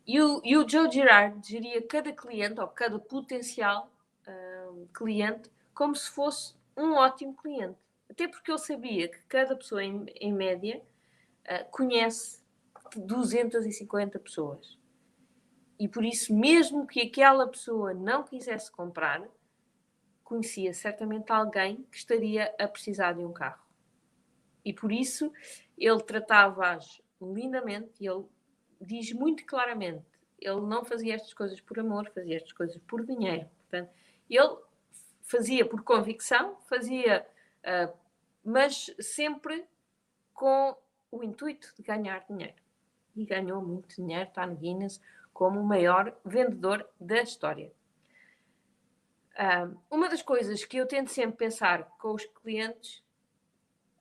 E 0.07 0.21
o, 0.21 0.41
e 0.45 0.57
o 0.57 0.69
Joe 0.69 0.91
Girard 0.91 1.47
geria 1.49 1.81
cada 1.87 2.13
cliente 2.13 2.61
ou 2.61 2.69
cada 2.69 2.99
potencial 2.99 3.93
um, 4.27 4.87
cliente 4.93 5.51
como 5.75 5.95
se 5.95 6.11
fosse 6.11 6.55
um 6.77 6.95
ótimo 6.95 7.35
cliente. 7.37 7.79
Até 8.09 8.27
porque 8.27 8.51
eu 8.51 8.59
sabia 8.59 9.09
que 9.09 9.21
cada 9.29 9.55
pessoa, 9.55 9.85
em, 9.85 10.05
em 10.17 10.33
média, 10.33 10.83
uh, 11.45 11.71
conhece 11.71 12.43
250 12.97 14.19
pessoas. 14.19 14.79
E 15.79 15.89
por 15.89 16.05
isso, 16.05 16.35
mesmo 16.35 16.87
que 16.87 17.01
aquela 17.01 17.47
pessoa 17.47 17.95
não 17.95 18.25
quisesse 18.25 18.71
comprar, 18.71 19.23
conhecia 20.25 20.75
certamente 20.75 21.31
alguém 21.31 21.85
que 21.91 21.97
estaria 21.97 22.55
a 22.59 22.69
precisar 22.69 23.13
de 23.13 23.25
um 23.25 23.33
carro. 23.33 23.70
E 24.65 24.73
por 24.73 24.93
isso, 24.93 25.33
ele 25.77 26.01
tratava-as 26.03 27.01
lindamente 27.21 27.93
e 28.01 28.07
ele 28.07 28.25
diz 28.81 29.13
muito 29.13 29.45
claramente: 29.45 30.05
ele 30.39 30.61
não 30.61 30.85
fazia 30.85 31.15
estas 31.15 31.35
coisas 31.35 31.61
por 31.61 31.79
amor, 31.79 32.11
fazia 32.15 32.37
estas 32.37 32.53
coisas 32.53 32.79
por 32.87 33.05
dinheiro. 33.05 33.49
Portanto, 33.59 33.91
ele 34.29 34.57
fazia 35.23 35.67
por 35.67 35.83
convicção, 35.83 36.57
fazia, 36.63 37.27
uh, 37.61 37.97
mas 38.45 38.95
sempre 39.01 39.65
com 40.33 40.77
o 41.11 41.23
intuito 41.23 41.73
de 41.77 41.83
ganhar 41.83 42.25
dinheiro. 42.29 42.55
E 43.15 43.25
ganhou 43.25 43.63
muito 43.63 43.97
dinheiro, 43.97 44.29
está 44.29 44.47
no 44.47 44.57
Guinness 44.57 45.01
como 45.33 45.61
o 45.61 45.65
maior 45.65 46.17
vendedor 46.25 46.89
da 47.01 47.23
história. 47.23 47.73
Uh, 49.33 49.79
uma 49.91 50.09
das 50.09 50.23
coisas 50.23 50.65
que 50.65 50.77
eu 50.77 50.87
tento 50.87 51.11
sempre 51.11 51.37
pensar 51.37 51.85
com 51.99 52.15
os 52.15 52.25
clientes 52.27 53.03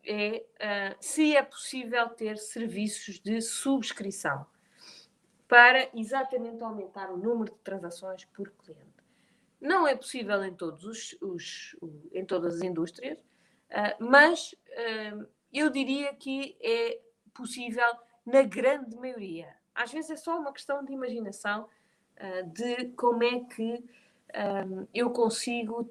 é 0.10 0.44
uh, 0.60 0.98
se 1.00 1.36
é 1.36 1.44
possível 1.44 2.10
ter 2.10 2.40
serviços 2.40 3.20
de 3.20 3.40
subscrição 3.42 4.44
para 5.48 5.88
exatamente 5.94 6.64
aumentar 6.64 7.12
o 7.12 7.18
número 7.18 7.54
de 7.54 7.60
transações 7.60 8.26
por 8.26 8.50
cliente. 8.50 8.90
Não 9.62 9.88
é 9.88 9.96
possível 9.96 10.44
em, 10.44 10.54
todos 10.54 10.84
os, 10.84 11.18
os 11.22 11.76
em 12.12 12.26
todas 12.26 12.56
as 12.56 12.62
indústrias, 12.62 13.20
uh, 13.20 14.04
mas 14.04 14.54
uh, 14.54 15.28
eu 15.54 15.70
diria 15.70 16.16
que 16.16 16.58
é 16.60 17.00
possível 17.32 17.88
na 18.26 18.42
grande 18.42 18.96
maioria. 18.98 19.56
Às 19.76 19.92
vezes 19.92 20.10
é 20.10 20.16
só 20.18 20.40
uma 20.40 20.52
questão 20.52 20.84
de 20.84 20.92
imaginação 20.92 21.70
de 22.52 22.90
como 22.98 23.24
é 23.24 23.40
que 23.46 23.82
eu 24.94 25.10
consigo 25.12 25.90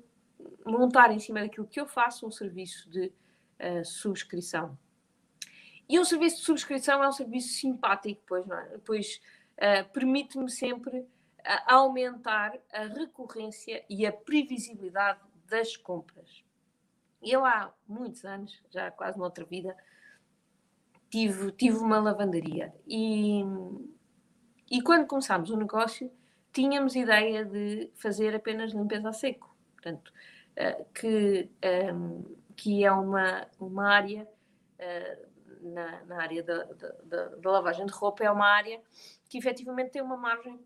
montar 0.65 1.11
em 1.11 1.19
cima 1.19 1.41
daquilo 1.41 1.67
que 1.67 1.81
eu 1.81 1.87
faço 1.87 2.27
um 2.27 2.31
serviço 2.31 2.89
de 2.91 3.11
uh, 3.61 3.85
subscrição. 3.85 4.79
E 5.89 5.99
um 5.99 6.05
serviço 6.05 6.37
de 6.37 6.43
subscrição 6.43 7.03
é 7.03 7.09
um 7.09 7.13
serviço 7.13 7.49
simpático, 7.49 8.21
pois, 8.27 8.51
é? 8.51 8.79
pois 8.85 9.21
uh, 9.57 9.89
permite-me 9.93 10.51
sempre 10.51 10.99
uh, 10.99 11.07
aumentar 11.67 12.59
a 12.73 12.85
recorrência 12.85 13.85
e 13.89 14.07
a 14.07 14.13
previsibilidade 14.13 15.21
das 15.47 15.77
compras. 15.77 16.45
Eu 17.23 17.45
há 17.45 17.73
muitos 17.87 18.25
anos, 18.25 18.63
já 18.71 18.91
quase 18.91 19.19
noutra 19.19 19.45
vida, 19.45 19.75
tive, 21.11 21.51
tive 21.53 21.79
uma 21.79 21.99
lavandaria 21.99 22.73
e, 22.87 23.43
e 24.71 24.83
quando 24.83 25.07
começámos 25.07 25.51
o 25.51 25.57
negócio 25.57 26.13
tínhamos 26.53 26.95
ideia 26.95 27.45
de 27.45 27.91
fazer 27.97 28.35
apenas 28.35 28.73
limpeza 28.73 29.09
a 29.09 29.13
seco. 29.13 29.57
Portanto, 29.75 30.13
uh, 30.53 30.85
que 30.93 31.49
um, 31.95 32.37
que 32.59 32.85
é 32.85 32.91
uma, 32.91 33.47
uma 33.61 33.89
área, 33.89 34.29
uh, 34.81 35.73
na, 35.73 36.05
na, 36.07 36.21
área 36.21 36.43
da, 36.43 37.39
lavagem 37.45 37.87
de 37.87 37.93
roupa, 37.93 38.25
é 38.25 38.31
uma 38.31 38.49
área 38.49 38.83
que 39.29 39.39
efetivamente 39.39 39.93
tem 39.93 40.03
uma 40.03 40.17
margem 40.17 40.59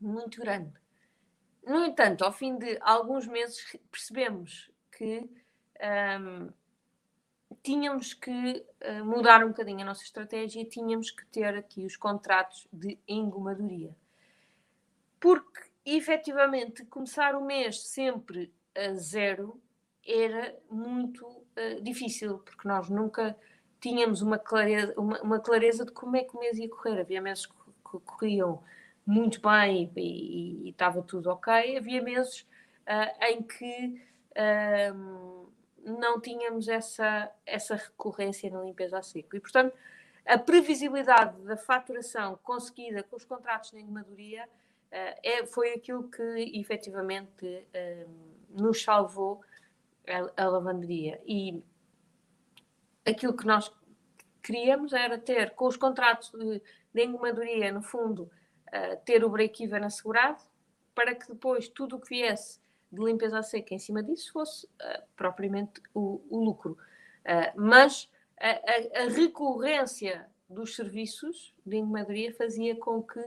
muito 0.00 0.40
grande. 0.40 0.72
No 1.66 1.84
entanto, 1.84 2.24
ao 2.24 2.32
fim 2.32 2.56
de 2.56 2.78
alguns 2.80 3.26
meses, 3.26 3.76
percebemos 3.90 4.70
que 4.92 5.18
um, 5.18 5.28
ehm, 5.80 6.48
tínhamos 7.62 8.14
que 8.14 8.64
uh, 8.88 9.04
mudar 9.04 9.44
um 9.44 9.48
bocadinho 9.48 9.80
a 9.80 9.84
nossa 9.84 10.04
estratégia 10.04 10.62
e 10.62 10.64
tínhamos 10.64 11.10
que 11.10 11.26
ter 11.26 11.56
aqui 11.56 11.84
os 11.84 11.96
contratos 11.96 12.68
de 12.72 12.98
engomadoria. 13.06 13.94
Porque, 15.18 15.60
efetivamente, 15.84 16.84
começar 16.84 17.34
o 17.34 17.44
mês 17.44 17.82
sempre 17.88 18.54
a 18.74 18.94
zero 18.94 19.60
era 20.06 20.56
muito 20.70 21.26
uh, 21.26 21.82
difícil, 21.82 22.38
porque 22.38 22.66
nós 22.66 22.88
nunca 22.88 23.36
tínhamos 23.80 24.22
uma 24.22 24.38
clareza, 24.38 24.94
uma, 24.96 25.20
uma, 25.22 25.40
clareza 25.40 25.84
de 25.84 25.92
como 25.92 26.16
é 26.16 26.22
que 26.24 26.36
o 26.36 26.40
mês 26.40 26.58
ia 26.58 26.68
correr. 26.68 27.00
Havia 27.00 27.20
meses 27.20 27.46
que, 27.46 27.54
corriam 28.04 28.62
muito 29.04 29.40
bem 29.40 29.90
e, 29.96 30.68
estava 30.68 31.02
tudo 31.02 31.30
ok, 31.30 31.76
havia 31.76 32.00
meses 32.00 32.42
uh, 32.86 33.24
em 33.24 33.42
que 33.42 34.00
uh, 34.32 35.52
não 35.82 36.20
tínhamos 36.20 36.68
essa, 36.68 37.28
essa 37.44 37.74
recorrência 37.74 38.48
na 38.50 38.62
limpeza 38.62 38.98
a 38.98 39.02
seco. 39.02 39.34
E, 39.34 39.40
portanto, 39.40 39.74
a 40.24 40.38
previsibilidade 40.38 41.40
da 41.42 41.56
faturação 41.56 42.38
conseguida 42.44 43.02
com 43.02 43.16
os 43.16 43.24
contratos 43.24 43.72
de 43.72 43.80
engamadoria 43.80 44.44
uh, 44.44 45.18
é, 45.22 45.44
foi 45.46 45.72
aquilo 45.72 46.08
que 46.08 46.52
efetivamente 46.54 47.66
nos 48.50 48.82
salvou 48.82 49.40
a, 50.36 50.44
lavanderia. 50.44 51.20
E 51.26 51.62
aquilo 53.06 53.36
que 53.36 53.46
nós 53.46 53.70
queríamos 54.42 54.92
era 54.92 55.18
ter, 55.18 55.50
com 55.50 55.66
os 55.66 55.76
contratos 55.76 56.30
de, 56.32 56.62
de 56.92 57.04
engomadoria, 57.04 57.72
no 57.72 57.82
fundo, 57.82 58.30
uh, 58.68 58.96
ter 59.04 59.24
o 59.24 59.30
break-even 59.30 59.84
assegurado, 59.84 60.42
para 60.94 61.14
que 61.14 61.28
depois 61.28 61.68
tudo 61.68 61.96
o 61.96 62.00
que 62.00 62.08
viesse 62.08 62.60
de 62.90 63.02
limpeza 63.02 63.38
a 63.38 63.42
seca 63.42 63.74
em 63.74 63.78
cima 63.78 64.02
disso 64.02 64.32
fosse 64.32 64.66
uh, 64.66 65.02
propriamente 65.16 65.80
o, 65.94 66.20
o 66.28 66.44
lucro. 66.44 66.76
Uh, 67.20 67.60
mas 67.60 68.10
a, 68.40 68.50
a, 68.50 69.04
a, 69.04 69.08
recorrência 69.08 70.26
dos 70.48 70.74
serviços 70.74 71.54
de 71.64 71.76
engomadoria 71.76 72.34
fazia 72.34 72.74
com 72.76 73.02
que 73.02 73.24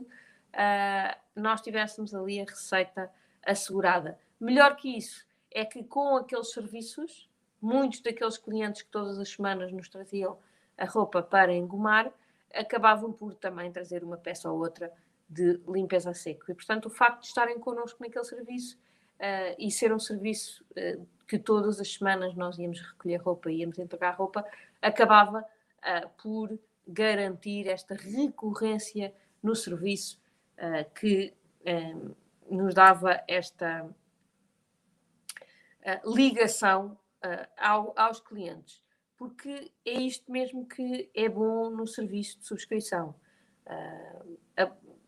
nós 1.36 1.62
tivéssemos 1.62 2.14
ali 2.14 2.40
a 2.40 2.44
receita 2.44 3.12
assegurada. 3.44 4.20
Melhor 4.40 4.76
que 4.76 4.98
isso, 4.98 5.26
é 5.54 5.64
que 5.66 5.84
com 5.84 6.16
aqueles 6.18 6.52
serviços, 6.52 7.30
muitos 7.62 8.02
daqueles 8.02 8.38
clientes 8.38 8.82
que 8.82 8.90
todas 8.90 9.20
as 9.20 9.30
semanas 9.30 9.72
nos 9.72 9.88
traziam 9.88 10.38
a 10.78 10.86
roupa 10.86 11.22
para 11.22 11.54
engomar, 11.54 12.12
acabavam 12.54 13.12
por 13.12 13.34
também 13.36 13.72
trazer 13.72 14.04
uma 14.04 14.18
peça 14.18 14.50
ou 14.52 14.60
outra 14.60 14.92
de 15.30 15.60
limpeza 15.68 16.12
a 16.12 16.14
seco. 16.14 16.52
E, 16.52 16.54
portanto, 16.54 16.86
o 16.86 16.90
facto 16.90 17.22
de 17.22 17.28
estarem 17.28 17.60
connosco 17.60 18.04
naquele 18.04 18.26
serviço 18.26 18.78
uh, 19.20 19.56
e 19.58 19.72
ser 19.72 19.94
um 19.94 20.00
serviço 20.00 20.64
uh, 20.72 21.08
que 21.28 21.40
todas 21.40 21.80
as 21.80 21.92
semanas 21.92 22.36
nós 22.36 22.58
íamos 22.58 22.80
recolher 22.82 23.18
roupa 23.18 23.52
e 23.52 23.62
íamos 23.62 23.80
entregar 23.80 24.12
roupa, 24.12 24.46
acabava 24.82 25.40
uh, 25.42 26.10
por 26.22 26.58
garantir 26.88 27.68
esta 27.68 27.96
recorrência 27.96 29.14
no 29.42 29.56
serviço 29.56 30.22
que 30.96 31.34
nos 32.50 32.74
dava 32.74 33.24
esta 33.28 33.90
ligação 36.06 36.98
uh, 37.26 37.48
ao, 37.58 37.94
aos 37.98 38.20
clientes, 38.20 38.82
porque 39.18 39.72
é 39.86 39.94
isto 39.94 40.32
mesmo 40.32 40.68
que 40.68 41.10
é 41.14 41.28
bom 41.28 41.70
no 41.70 41.86
serviço 41.86 42.40
de 42.40 42.46
subscrição. 42.46 43.16
Uh, 43.66 44.38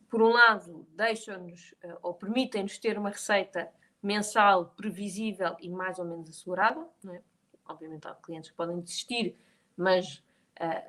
por 0.10 0.22
um 0.22 0.30
lado, 0.30 0.88
deixam-nos 0.94 1.74
ou 2.02 2.14
permitem-nos 2.14 2.78
ter 2.78 2.98
uma 2.98 3.10
receita 3.10 3.70
mensal 4.02 4.68
previsível 4.78 5.58
e 5.60 5.68
mais 5.68 6.00
ou 6.00 6.06
menos 6.06 6.30
assegurada. 6.30 6.88
É? 7.10 7.22
Obviamente, 7.68 8.08
há 8.08 8.14
clientes 8.14 8.52
que 8.52 8.56
podem 8.56 8.80
desistir, 8.80 9.36
mas 9.76 10.24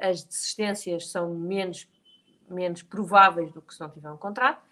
as 0.01 0.22
desistências 0.22 1.09
são 1.09 1.34
menos, 1.34 1.89
menos 2.49 2.84
prováveis 2.84 3.51
do 3.53 3.61
que 3.61 3.74
se 3.74 3.80
não 3.80 3.91
tiver 3.91 4.12
um 4.12 4.18
contrato. 4.18 4.62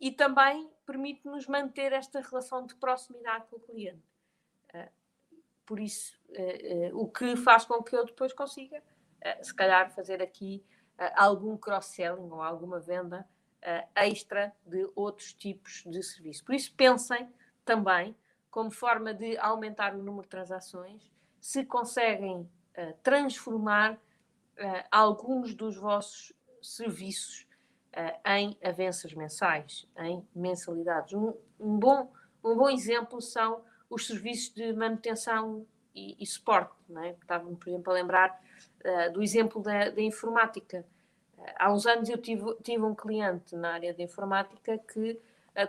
e 0.00 0.10
também 0.10 0.68
permite-nos 0.84 1.46
manter 1.46 1.92
esta 1.92 2.20
relação 2.20 2.66
de 2.66 2.74
proximidade 2.74 3.46
com 3.48 3.56
o 3.56 3.60
cliente. 3.60 4.02
Uh, 4.74 4.90
por 5.66 5.80
isso, 5.80 6.18
uh, 6.30 6.94
uh, 6.94 7.00
o 7.00 7.08
que 7.10 7.36
faz 7.36 7.64
com 7.64 7.82
que 7.82 7.96
eu 7.96 8.04
depois 8.04 8.32
consiga, 8.32 8.82
se 9.42 9.54
calhar, 9.54 9.90
fazer 9.94 10.20
aqui 10.22 10.62
algum 11.16 11.56
cross-selling 11.56 12.30
ou 12.30 12.42
alguma 12.42 12.78
venda 12.78 13.26
extra 13.94 14.54
de 14.66 14.86
outros 14.94 15.32
tipos 15.32 15.82
de 15.86 16.02
serviço. 16.02 16.44
Por 16.44 16.54
isso, 16.54 16.74
pensem 16.74 17.32
também, 17.64 18.14
como 18.50 18.70
forma 18.70 19.14
de 19.14 19.38
aumentar 19.38 19.94
o 19.94 20.02
número 20.02 20.24
de 20.24 20.28
transações, 20.28 21.10
se 21.40 21.64
conseguem 21.64 22.46
transformar 23.02 23.98
alguns 24.90 25.54
dos 25.54 25.74
vossos 25.74 26.34
serviços 26.60 27.43
em 28.24 28.56
avanças 28.62 29.12
mensais, 29.14 29.86
em 29.98 30.26
mensalidades. 30.34 31.14
Um, 31.14 31.34
um, 31.58 31.78
bom, 31.78 32.10
um 32.42 32.56
bom 32.56 32.68
exemplo 32.68 33.20
são 33.20 33.62
os 33.88 34.06
serviços 34.06 34.52
de 34.54 34.72
manutenção 34.72 35.66
e, 35.94 36.16
e 36.18 36.26
suporte. 36.26 36.74
É? 37.02 37.10
Estava-me, 37.10 37.56
por 37.56 37.68
exemplo, 37.68 37.92
a 37.92 37.94
lembrar 37.94 38.40
do 39.14 39.22
exemplo 39.22 39.62
da, 39.62 39.88
da 39.88 40.02
informática. 40.02 40.84
há 41.56 41.72
uns 41.72 41.86
anos 41.86 42.10
eu 42.10 42.18
tive, 42.18 42.54
tive 42.62 42.82
um 42.82 42.94
cliente 42.94 43.56
na 43.56 43.72
área 43.72 43.94
da 43.94 44.02
informática 44.02 44.76
que 44.76 45.18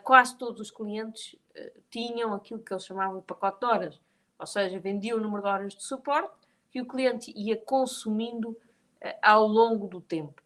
quase 0.04 0.38
todos 0.38 0.60
os 0.60 0.70
clientes 0.70 1.34
tinham 1.90 2.34
aquilo 2.34 2.60
que 2.60 2.74
eles 2.74 2.86
chamavam 2.86 3.20
de 3.20 3.26
pacote 3.26 3.60
de 3.60 3.66
horas 3.66 4.02
ou 4.38 4.46
seja, 4.46 4.80
vendia 4.80 5.16
o 5.16 5.20
número 5.20 5.42
de 5.42 5.48
horas 5.48 5.74
de 5.74 5.84
suporte 5.84 6.34
que 6.72 6.82
o 6.82 6.86
cliente 6.86 7.32
ia 7.36 7.56
consumindo 7.56 8.50
uh, 8.50 8.58
ao 9.22 9.48
longo 9.48 9.88
do 9.88 10.02
tempo. 10.02 10.42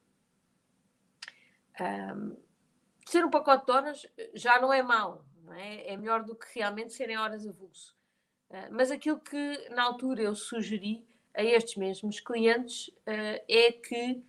Um, 1.81 2.35
ser 3.05 3.25
um 3.25 3.29
pacote 3.29 3.65
de 3.65 3.71
horas 3.71 4.07
já 4.33 4.59
não 4.59 4.71
é 4.71 4.83
mau, 4.83 5.25
não 5.43 5.53
é? 5.53 5.87
é 5.87 5.97
melhor 5.97 6.23
do 6.23 6.35
que 6.35 6.47
realmente 6.53 6.93
serem 6.93 7.17
horas 7.17 7.47
avulso. 7.47 7.95
Uh, 8.49 8.67
mas 8.71 8.91
aquilo 8.91 9.19
que 9.19 9.69
na 9.69 9.83
altura 9.83 10.21
eu 10.21 10.35
sugeri 10.35 11.05
a 11.33 11.43
estes 11.43 11.75
mesmos 11.75 12.19
clientes 12.19 12.87
uh, 12.87 13.43
é 13.47 13.71
que 13.71 14.23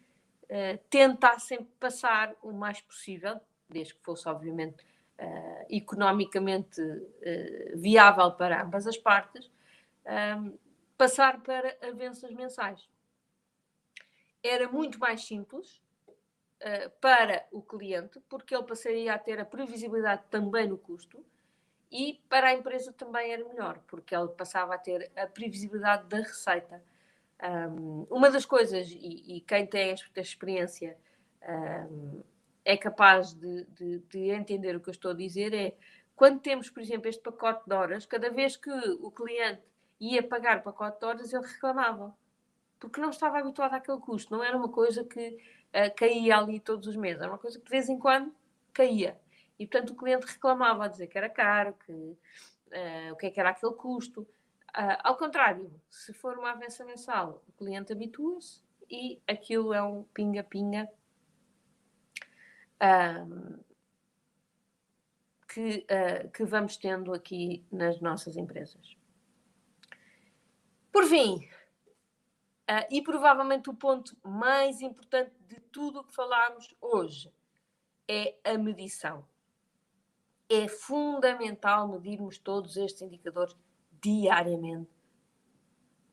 tentassem 0.91 1.63
passar 1.79 2.35
o 2.43 2.51
mais 2.51 2.81
possível, 2.81 3.41
desde 3.69 3.95
que 3.95 4.03
fosse 4.03 4.29
obviamente 4.29 4.85
uh, 5.21 5.67
economicamente 5.69 6.81
uh, 6.81 7.77
viável 7.77 8.33
para 8.33 8.63
ambas 8.63 8.87
as 8.87 8.97
partes, 8.97 9.51
passar 10.97 11.41
para 11.43 11.77
avanças 11.83 12.33
mensais. 12.33 12.89
Era 14.43 14.69
muito 14.69 14.99
mais 14.99 15.25
simples 15.25 15.81
uh, 16.61 16.91
para 17.01 17.47
o 17.51 17.63
cliente, 17.63 18.21
porque 18.29 18.55
ele 18.55 18.65
passaria 18.65 19.13
a 19.13 19.19
ter 19.19 19.41
a 19.41 19.45
previsibilidade 19.45 20.23
também 20.31 20.69
no 20.69 20.79
custo, 20.79 21.25
e 21.91 22.21
para 22.29 22.49
a 22.49 22.55
empresa 22.55 22.93
também 22.93 23.33
era 23.33 23.45
melhor, 23.45 23.81
porque 23.89 24.15
ele 24.15 24.29
passava 24.29 24.75
a 24.75 24.79
ter 24.79 25.11
a 25.17 25.27
previsibilidade 25.27 26.07
da 26.07 26.19
receita. 26.19 26.83
Um, 27.43 28.07
uma 28.11 28.31
das 28.31 28.47
coisas, 28.47 28.89
e, 28.91 29.37
e, 29.37 29.41
quem 29.41 29.67
tem 29.67 29.91
esta 29.91 30.21
experiência 30.21 30.97
um, 31.91 32.23
é 32.65 32.77
capaz 32.77 33.33
de, 33.33 33.65
de, 33.65 33.99
de, 34.01 34.31
entender 34.31 34.77
o 34.77 34.81
que 34.81 34.91
eu 34.91 34.93
estou 34.93 35.11
a 35.11 35.15
dizer 35.15 35.55
é 35.55 35.75
quando 36.15 36.39
temos, 36.39 36.69
por 36.69 36.83
exemplo, 36.83 37.09
este 37.09 37.23
pacote 37.23 37.67
de 37.67 37.75
horas, 37.75 38.05
cada 38.05 38.31
vez 38.31 38.57
que 38.57 38.71
o 38.71 39.11
cliente 39.11 39.63
ia 39.99 40.23
pagar 40.23 40.59
o 40.59 40.63
pacote 40.63 41.01
de 41.01 41.07
horas, 41.07 41.33
ele 41.33 41.47
reclamava. 41.47 42.15
Porque 42.79 43.01
não 43.01 43.11
estava 43.11 43.39
habituado 43.39 43.75
àquele 43.75 43.99
custo. 43.99 44.35
Não 44.35 44.45
era 44.45 44.57
uma 44.57 44.69
coisa 44.69 45.03
que 45.03 45.39
uh, 45.75 45.95
caía 45.97 46.39
ali 46.39 46.61
todos 46.61 46.87
os 46.87 46.97
meses. 46.97 47.23
Era 47.23 47.31
uma 47.31 47.39
coisa 47.39 47.59
que 47.59 47.65
de 47.65 47.71
vez 47.71 47.89
em 47.89 47.99
quando 47.99 48.35
caía. 48.73 49.19
E, 49.59 49.67
portanto, 49.67 49.91
o 49.91 49.97
cliente 49.97 50.27
reclamava 50.27 50.85
a 50.85 50.89
dizer 50.89 51.07
que 51.07 51.19
era 51.19 51.29
caro, 51.29 51.75
que, 51.85 51.93
uh, 51.93 53.13
o 53.13 53.17
que 53.17 53.27
é 53.27 53.31
que 53.31 53.41
era 53.41 53.51
aquele 53.51 53.75
custo. 53.75 54.23
Uh, 54.23 54.97
ao 55.03 55.17
contrário, 55.17 55.71
se 55.91 56.13
for 56.13 56.39
uma 56.39 56.53
avança 56.53 56.85
mensal, 56.85 57.43
o 57.49 57.53
cliente 57.53 57.93
habitua-se 57.93 58.63
e 58.89 59.21
aquilo 59.27 59.75
é 59.75 59.83
um 59.83 60.05
pinga-pinga 60.15 60.89
um, 62.83 63.59
que, 65.53 65.87
uh, 65.91 66.31
que 66.31 66.45
vamos 66.45 66.77
tendo 66.77 67.13
aqui 67.13 67.65
nas 67.71 68.01
nossas 68.01 68.37
empresas. 68.37 68.97
Por 70.93 71.05
fim, 71.05 71.49
uh, 72.71 72.87
e 72.89 73.03
provavelmente 73.03 73.69
o 73.69 73.75
ponto 73.75 74.17
mais 74.23 74.81
importante 74.81 75.33
de 75.49 75.61
tudo 75.73 76.01
o 76.01 76.05
que 76.05 76.15
falámos 76.15 76.73
hoje, 76.81 77.33
é 78.07 78.37
a 78.45 78.57
medição. 78.57 79.27
É 80.49 80.69
fundamental 80.69 81.89
medirmos 81.89 82.39
todos 82.39 82.77
estes 82.77 83.03
indicadores 83.03 83.57
diariamente, 84.01 84.91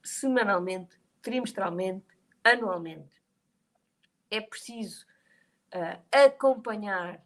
semanalmente, 0.03 0.99
trimestralmente, 1.21 2.05
anualmente. 2.43 3.15
É 4.29 4.41
preciso 4.41 5.05
uh, 5.73 6.01
acompanhar, 6.11 7.23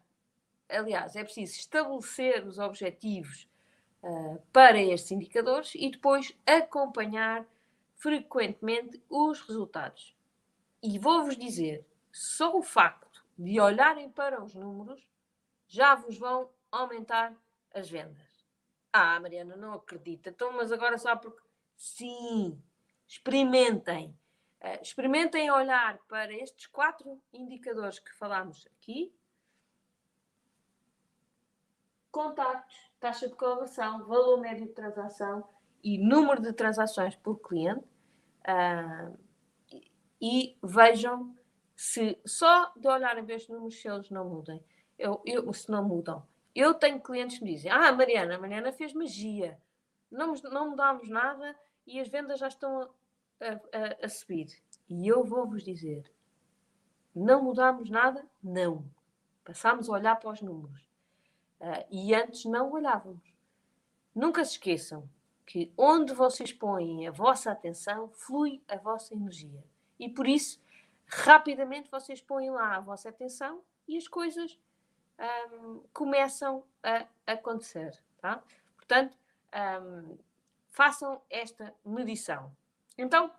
aliás, 0.68 1.16
é 1.16 1.24
preciso 1.24 1.58
estabelecer 1.58 2.46
os 2.46 2.58
objetivos 2.58 3.48
uh, 4.02 4.42
para 4.52 4.80
estes 4.80 5.10
indicadores 5.10 5.74
e 5.74 5.90
depois 5.90 6.34
acompanhar 6.46 7.46
frequentemente 8.02 9.00
os 9.08 9.40
resultados. 9.42 10.16
E 10.82 10.98
vou-vos 10.98 11.36
dizer, 11.36 11.86
só 12.10 12.58
o 12.58 12.62
facto 12.62 13.24
de 13.38 13.60
olharem 13.60 14.10
para 14.10 14.42
os 14.42 14.54
números 14.54 15.08
já 15.68 15.94
vos 15.94 16.18
vão 16.18 16.50
aumentar 16.70 17.32
as 17.72 17.88
vendas. 17.88 18.44
Ah, 18.92 19.20
Mariana, 19.20 19.56
não 19.56 19.74
acredita. 19.74 20.30
Então, 20.30 20.52
mas 20.52 20.72
agora 20.72 20.98
só 20.98 21.14
porque. 21.14 21.40
Sim, 21.76 22.60
experimentem. 23.06 24.18
Uh, 24.60 24.82
experimentem 24.82 25.50
olhar 25.50 25.98
para 26.08 26.32
estes 26.34 26.66
quatro 26.66 27.20
indicadores 27.32 28.00
que 28.00 28.12
falámos 28.14 28.66
aqui: 28.66 29.14
contactos, 32.10 32.76
taxa 32.98 33.28
de 33.28 33.34
colaboração, 33.34 34.04
valor 34.06 34.40
médio 34.40 34.66
de 34.66 34.72
transação 34.72 35.48
e 35.82 35.98
número 35.98 36.42
de 36.42 36.52
transações 36.52 37.16
por 37.16 37.40
cliente. 37.40 37.91
Uh, 38.46 39.18
e 40.20 40.56
vejam 40.62 41.36
se 41.74 42.18
só 42.24 42.72
de 42.76 42.86
olharem 42.86 43.24
para 43.24 43.34
estes 43.34 43.50
números 43.50 43.80
se 43.80 43.88
eles 43.88 44.10
não 44.10 44.28
mudem. 44.28 44.62
Eu, 44.98 45.20
eu, 45.24 45.52
se 45.52 45.70
não 45.70 45.86
mudam. 45.86 46.26
Eu 46.54 46.74
tenho 46.74 47.00
clientes 47.00 47.38
que 47.38 47.44
me 47.44 47.54
dizem: 47.54 47.70
Ah, 47.70 47.92
Mariana, 47.92 48.36
a 48.36 48.38
Mariana 48.38 48.72
fez 48.72 48.92
magia. 48.92 49.58
Não, 50.10 50.34
não 50.34 50.70
mudámos 50.70 51.08
nada 51.08 51.56
e 51.86 51.98
as 51.98 52.08
vendas 52.08 52.38
já 52.38 52.48
estão 52.48 52.82
a, 52.82 53.46
a, 53.46 54.06
a 54.06 54.08
subir. 54.08 54.62
E 54.88 55.08
eu 55.08 55.24
vou-vos 55.24 55.64
dizer: 55.64 56.12
não 57.14 57.42
mudámos 57.42 57.90
nada? 57.90 58.26
Não. 58.42 58.84
Passámos 59.44 59.88
a 59.88 59.92
olhar 59.92 60.16
para 60.16 60.30
os 60.30 60.40
números. 60.40 60.80
Uh, 61.60 61.84
e 61.90 62.14
antes 62.14 62.44
não 62.44 62.72
olhávamos. 62.72 63.34
Nunca 64.14 64.44
se 64.44 64.52
esqueçam 64.52 65.08
que 65.46 65.72
onde 65.76 66.12
vocês 66.14 66.52
põem 66.52 67.06
a 67.06 67.10
vossa 67.10 67.50
atenção, 67.50 68.08
flui 68.08 68.62
a 68.68 68.76
vossa 68.76 69.14
energia. 69.14 69.64
E 69.98 70.08
por 70.08 70.26
isso, 70.26 70.60
rapidamente 71.06 71.90
vocês 71.90 72.20
põem 72.20 72.50
lá 72.50 72.76
a 72.76 72.80
vossa 72.80 73.08
atenção 73.08 73.62
e 73.86 73.96
as 73.96 74.08
coisas 74.08 74.58
um, 75.62 75.82
começam 75.92 76.64
a 76.82 77.06
acontecer. 77.26 78.02
Tá? 78.20 78.42
Portanto, 78.76 79.16
um, 79.82 80.18
façam 80.70 81.20
esta 81.28 81.74
medição. 81.84 82.54
Então, 82.96 83.32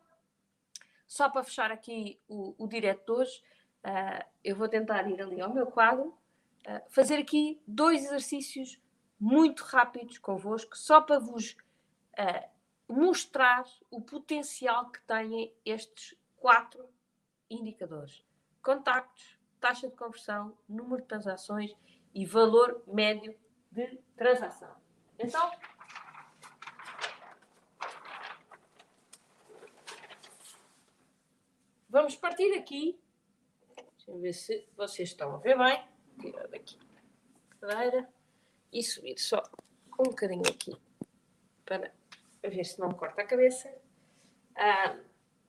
só 1.08 1.30
para 1.30 1.44
fechar 1.44 1.72
aqui 1.72 2.20
o, 2.28 2.56
o 2.58 2.68
direto 2.68 3.06
de 3.06 3.12
hoje, 3.12 3.44
uh, 3.86 4.26
eu 4.44 4.56
vou 4.56 4.68
tentar 4.68 5.10
ir 5.10 5.22
ali 5.22 5.42
ao 5.42 5.54
meu 5.54 5.68
quadro, 5.68 6.08
uh, 6.08 6.82
fazer 6.90 7.18
aqui 7.20 7.62
dois 7.68 8.06
exercícios 8.06 8.80
muito 9.20 9.64
rápidos 9.64 10.18
convosco, 10.18 10.78
só 10.78 11.02
para 11.02 11.20
vos 11.20 11.56
mostrar 12.88 13.66
o 13.90 14.02
potencial 14.02 14.92
que 14.92 15.02
têm 15.02 15.54
estes 15.66 16.16
quatro 16.36 16.88
indicadores: 17.50 18.26
contactos, 18.62 19.38
taxa 19.60 19.90
de 19.90 19.96
conversão, 19.96 20.58
número 20.68 21.02
de 21.02 21.08
transações 21.08 21.76
e 22.14 22.26
valor 22.26 22.84
médio 22.88 23.38
de 23.72 23.98
transação. 24.16 24.76
Então, 25.18 25.52
Vamos 31.94 32.16
partir 32.16 32.52
aqui. 32.56 33.00
Deixa 33.76 34.20
ver 34.20 34.34
se 34.34 34.68
vocês 34.76 35.10
estão 35.10 35.36
a 35.36 35.38
ver 35.38 35.56
bem. 35.56 35.88
Tirar 36.20 36.48
daqui 36.48 36.76
a 37.52 37.68
cadeira 37.68 38.10
e 38.72 38.82
subir 38.82 39.20
só 39.20 39.44
um 40.00 40.06
bocadinho 40.06 40.42
aqui 40.50 40.76
para 41.64 41.94
ver 42.50 42.64
se 42.64 42.80
não 42.80 42.90
me 42.90 42.96
corta 42.96 43.22
a 43.22 43.28
cabeça. 43.28 43.74
Ah, 44.56 44.98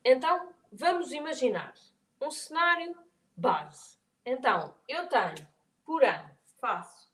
então, 0.04 0.52
vamos 0.72 1.12
imaginar 1.12 1.74
um 2.20 2.30
cenário 2.30 2.96
base. 3.36 3.98
Então, 4.24 4.74
eu 4.88 5.06
tenho 5.08 5.46
por 5.84 6.02
ano, 6.02 6.30
faço 6.58 7.12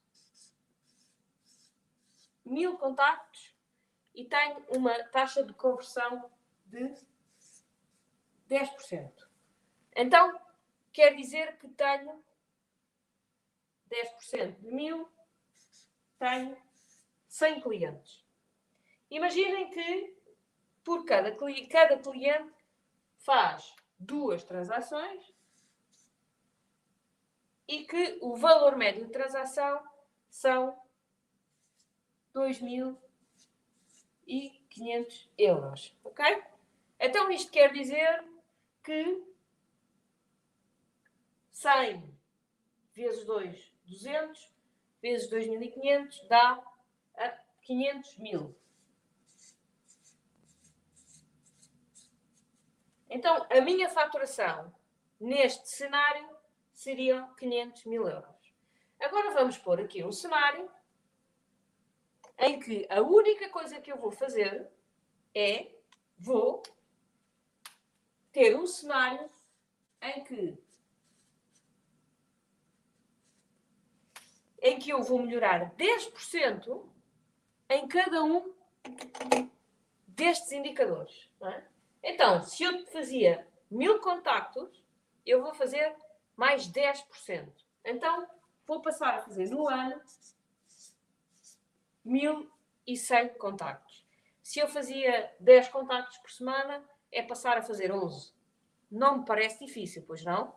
mil 2.45 2.76
contactos 2.78 3.55
e 4.14 4.24
tenho 4.24 4.64
uma 4.68 5.03
taxa 5.05 5.43
de 5.45 5.53
conversão 5.55 6.31
de 6.66 6.95
10%. 8.49 9.28
Então, 9.95 10.41
quer 10.93 11.14
dizer 11.14 11.57
que 11.59 11.68
tenho 11.68 12.22
10% 13.89 14.61
de 14.61 14.70
mil, 14.72 15.09
tenho 16.18 16.57
100 17.28 17.61
clientes. 17.61 18.24
Imaginem 19.11 19.70
que 19.70 20.14
por 20.84 21.04
cada, 21.04 21.36
cada 21.68 21.98
cliente 21.98 22.54
faz 23.18 23.74
duas 23.98 24.44
transações 24.44 25.34
e 27.66 27.84
que 27.84 28.18
o 28.20 28.36
valor 28.36 28.76
médio 28.76 29.06
de 29.06 29.12
transação 29.12 29.82
são 30.28 30.80
2.500 32.34 35.28
euros, 35.36 35.92
ok? 36.04 36.44
Então 36.98 37.30
isto 37.30 37.50
quer 37.50 37.72
dizer 37.72 38.22
que 38.82 39.22
100 41.52 42.02
vezes 42.94 43.24
2, 43.24 43.72
200, 43.86 44.50
vezes 45.02 45.30
2.500 45.30 46.26
dá 46.28 46.62
a 47.16 47.28
500 47.62 48.16
mil. 48.18 48.59
Então, 53.11 53.44
a 53.50 53.61
minha 53.61 53.88
faturação 53.88 54.72
neste 55.18 55.68
cenário 55.68 56.28
seriam 56.72 57.34
500 57.34 57.84
mil 57.84 58.08
euros. 58.08 58.54
Agora 59.00 59.32
vamos 59.32 59.58
pôr 59.58 59.80
aqui 59.80 60.04
um 60.04 60.12
cenário 60.12 60.70
em 62.38 62.61
que 62.61 62.86
a 62.88 63.02
única 63.02 63.48
coisa 63.50 63.80
que 63.80 63.90
eu 63.90 63.98
vou 63.98 64.12
fazer 64.12 64.70
é 65.34 65.74
vou 66.16 66.62
ter 68.30 68.56
um 68.56 68.66
cenário 68.66 69.28
em 70.00 70.24
que 70.24 70.58
em 74.62 74.78
que 74.78 74.90
eu 74.90 75.02
vou 75.02 75.22
melhorar 75.22 75.74
10% 75.74 76.86
em 77.70 77.88
cada 77.88 78.22
um 78.22 78.54
destes 80.06 80.52
indicadores. 80.52 81.30
É? 81.42 81.70
Então, 82.03 82.42
se 82.42 82.62
eu 82.62 82.86
fazia 82.86 83.46
mil 83.70 84.01
contactos, 84.01 84.82
eu 85.24 85.42
vou 85.42 85.55
fazer 85.55 85.94
mais 86.36 86.66
10%. 86.66 87.53
Então, 87.84 88.26
vou 88.66 88.80
passar 88.80 89.14
a 89.14 89.22
fazer 89.22 89.51
no 89.51 89.68
ano 89.68 90.01
1100 92.05 93.34
contactos. 93.34 94.07
Se 94.42 94.59
eu 94.59 94.68
fazia 94.68 95.32
10 95.38 95.68
contactos 95.68 96.18
por 96.18 96.30
semana, 96.30 96.82
é 97.12 97.22
passar 97.22 97.59
a 97.59 97.62
fazer 97.62 97.92
11. 97.92 98.32
Não 98.90 99.18
me 99.18 99.24
parece 99.24 99.64
difícil, 99.64 100.03
pois 100.07 100.24
não? 100.24 100.55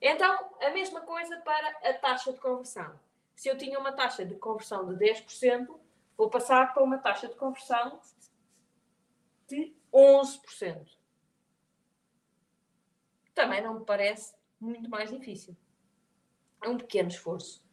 Então, 0.00 0.50
a 0.60 0.70
mesma 0.70 1.00
coisa 1.00 1.38
para 1.38 1.68
a 1.88 1.94
taxa 1.94 2.32
de 2.32 2.38
conversão. 2.38 3.00
Se 3.34 3.48
eu 3.48 3.56
tinha 3.56 3.78
uma 3.78 3.92
taxa 3.92 4.24
de 4.24 4.34
conversão 4.34 4.86
de 4.86 4.94
10%, 4.96 5.78
vou 6.16 6.28
passar 6.28 6.74
para 6.74 6.82
uma 6.82 6.98
taxa 6.98 7.28
de 7.28 7.34
conversão 7.34 8.00
de 9.48 9.74
11%. 9.94 10.98
Também 13.34 13.62
não 13.62 13.78
me 13.78 13.84
parece 13.84 14.34
muito 14.60 14.90
mais 14.90 15.10
difícil. 15.10 15.56
É 16.62 16.68
um 16.68 16.78
pequeno 16.78 17.08
esforço. 17.08 17.64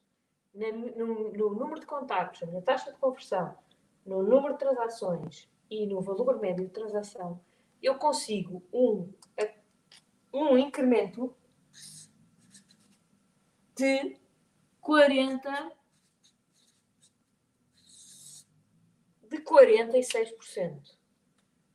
no, 0.55 1.33
no, 1.33 1.55
número 1.55 1.81
de 1.81 1.87
contactos, 1.87 2.51
na 2.53 2.61
taxa 2.61 2.93
de 2.93 2.99
conversão, 2.99 3.57
no 4.05 4.23
número 4.23 4.55
de 4.55 4.59
transações 4.59 5.49
e 5.71 5.87
no 5.87 6.01
valor 6.01 6.41
médio 6.41 6.67
de 6.67 6.73
transação, 6.73 7.41
eu 7.83 7.97
consigo 7.97 8.63
um, 8.73 9.13
um 10.33 10.59
incremento 10.59 11.35
de 13.75 14.17
40 14.81 15.73
de 19.29 19.39
46%. 19.39 20.99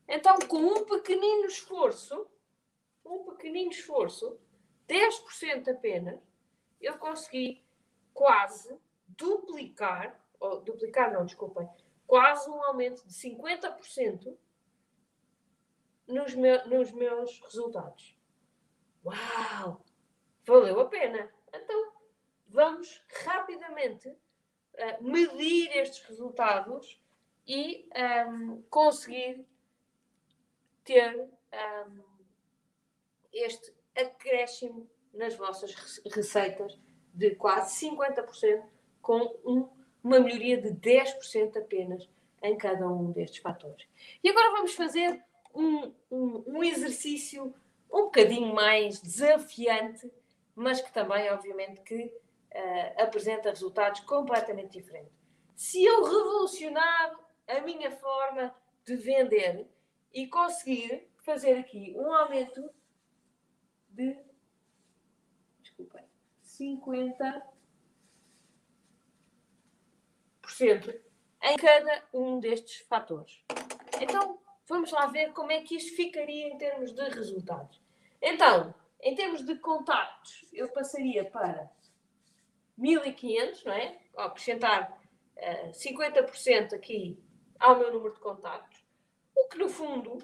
Então, 0.08 0.38
com 0.48 0.60
um 0.60 0.86
pequenino 0.86 1.48
esforço, 1.48 2.28
um 3.04 3.24
pequenino 3.24 3.72
esforço, 3.72 4.40
10% 4.88 5.68
apenas, 5.70 6.20
eu 6.80 6.98
consegui 7.00 7.67
quase 8.18 8.76
duplicar, 9.08 10.20
ou 10.40 10.60
duplicar 10.62 11.14
não, 11.14 11.24
desculpem, 11.24 11.70
quase 12.08 12.50
um 12.50 12.64
aumento 12.64 13.06
de 13.06 13.14
50% 13.14 14.36
nos, 16.08 16.34
nos 16.34 16.92
meus 16.92 17.40
resultados. 17.42 18.18
Uau! 19.06 19.86
Valeu 20.46 20.80
a 20.80 20.86
pena. 20.90 21.32
Então, 21.54 21.94
vamos 22.48 23.06
rapidamente 23.24 24.10
uh, 24.10 24.18
medir 25.00 25.70
estes 25.78 26.04
resultados 26.08 27.00
e 27.46 27.88
um, 27.88 28.00
ehm, 28.00 28.62
conseguir 28.64 29.46
ter 30.84 31.30
um, 31.88 32.04
este 33.32 33.76
acréscimo 33.96 34.90
nas 35.14 35.36
vossas 35.36 35.74
receitas 36.06 36.80
de 37.18 37.36
quase 37.36 37.86
50%, 37.88 38.64
com 39.02 39.36
um, 39.46 39.70
uma 40.04 40.20
melhoria 40.20 40.62
de 40.62 40.70
10% 40.70 41.58
apenas 41.58 42.08
em 42.42 42.58
cada 42.58 42.88
um 42.88 43.12
destes 43.12 43.40
fatores. 43.40 43.88
E 44.24 44.30
agora 44.30 44.52
vamos 44.52 44.74
fazer 44.76 45.22
um, 45.54 45.92
um, 46.12 46.44
um 46.48 46.64
exercício 46.64 47.54
um 47.92 48.04
bocadinho 48.04 48.54
mais 48.54 49.02
desafiante, 49.02 50.12
mas 50.56 50.82
que 50.82 50.92
também, 50.94 51.30
obviamente, 51.32 51.82
que 51.82 52.04
uh, 52.04 53.02
apresenta 53.02 53.50
resultados 53.50 54.02
completamente 54.02 54.80
diferentes. 54.80 55.12
Se 55.56 55.84
eu 55.84 56.04
revolucionar 56.04 57.16
a 57.48 57.62
minha 57.62 57.90
forma 57.90 58.54
de 58.86 58.96
vender, 58.96 59.68
e 60.18 60.28
conseguir 60.28 61.08
fazer 61.20 61.58
aqui 61.58 61.94
um 61.96 62.12
aumento 62.12 62.70
de 63.90 64.18
desculpem, 65.62 66.04
50% 66.60 67.42
em 71.44 71.56
cada 71.58 72.04
um 72.14 72.40
destes 72.40 72.80
fatores. 72.88 73.44
Então, 74.02 74.40
vamos 74.68 74.92
lá 74.92 75.06
ver 75.08 75.32
como 75.34 75.52
é 75.52 75.62
que 75.62 75.76
isto 75.76 75.96
ficaria 75.96 76.48
em 76.48 76.58
termos 76.58 76.92
de 76.94 77.10
resultados. 77.10 77.82
Então, 78.22 78.74
em 79.02 79.16
termos 79.16 79.46
de 79.46 79.56
contactos, 79.60 80.46
eu 80.52 80.70
passaria 80.70 81.24
para 81.26 81.70
1500, 82.78 83.64
não 83.64 83.74
é? 83.74 84.00
Ao 84.16 84.28
acrescentar 84.28 84.92
uh, 84.92 84.98
eh, 85.38 85.72
50% 85.72 86.74
aqui 86.74 87.24
ao 87.60 87.78
meu 87.78 87.94
número 87.94 88.14
de 88.14 88.20
contactos. 88.20 88.84
O 89.36 89.48
que, 89.48 89.58
no 89.58 89.70
fundo, 89.70 90.18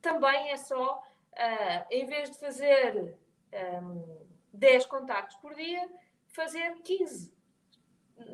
também 0.00 0.50
é 0.50 0.56
só, 0.56 0.98
uh, 0.98 1.86
em 1.90 2.06
vez 2.06 2.30
de 2.30 2.38
fazer 2.38 3.16
um, 3.52 4.23
10 4.54 4.86
contactos 4.86 5.36
por 5.36 5.54
dia, 5.54 5.88
fazer 6.28 6.74
15. 6.82 7.32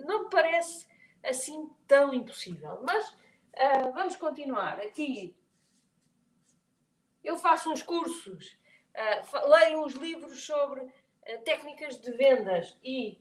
não 0.07 0.29
parece 0.29 0.87
assim 1.23 1.71
tão 1.87 2.13
impossível. 2.15 2.81
Mas 2.83 3.11
uh, 3.11 3.93
vamos 3.93 4.17
continuar. 4.17 4.81
Aqui 4.81 5.35
eu 7.23 7.37
faço 7.37 7.71
uns 7.71 7.83
cursos, 7.83 8.59
uh, 8.95 9.49
leio 9.49 9.85
uns 9.85 9.95
livros 9.95 10.45
sobre 10.45 10.81
uh, 10.81 10.93
técnicas 11.45 11.99
de 11.99 12.11
vendas 12.13 12.77
e 12.83 13.19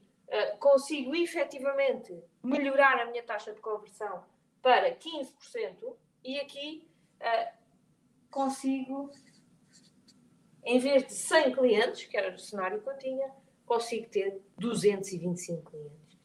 consigo 0.60 1.12
efetivamente 1.16 2.16
melhorar 2.40 3.00
a 3.00 3.06
minha 3.06 3.20
taxa 3.20 3.52
de 3.52 3.60
conversão 3.60 4.24
para 4.62 4.94
15%. 4.94 5.96
E 6.22 6.38
aqui 6.38 6.88
consigo, 8.30 9.10
em 10.64 10.78
vez 10.78 11.06
de 11.06 11.14
100 11.14 11.52
clientes, 11.52 12.06
que 12.06 12.16
era 12.16 12.34
o 12.34 12.38
cenário 12.38 12.80
que 12.80 12.88
eu 12.88 12.98
tinha, 12.98 13.30
consigo 13.64 14.08
ter 14.08 14.40
225 14.58 15.70
clientes. 15.70 16.18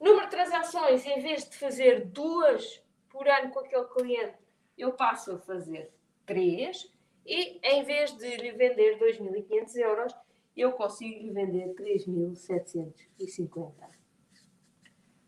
Número 0.00 0.24
de 0.24 0.30
transações, 0.30 1.04
em 1.04 1.20
vez 1.20 1.48
de 1.48 1.56
fazer 1.56 2.06
duas 2.06 2.82
por 3.08 3.28
ano 3.28 3.50
com 3.50 3.60
aquele 3.60 3.86
cliente, 3.86 4.38
eu 4.78 4.92
passo 4.92 5.32
a 5.32 5.38
fazer 5.38 5.92
três 6.24 6.90
e 7.26 7.60
em 7.62 7.82
vez 7.82 8.16
de 8.16 8.36
lhe 8.36 8.52
vender 8.52 8.98
2.500 8.98 9.76
euros, 9.76 10.14
eu 10.56 10.72
consigo 10.72 11.22
lhe 11.22 11.30
vender 11.30 11.74
3.750. 11.74 13.74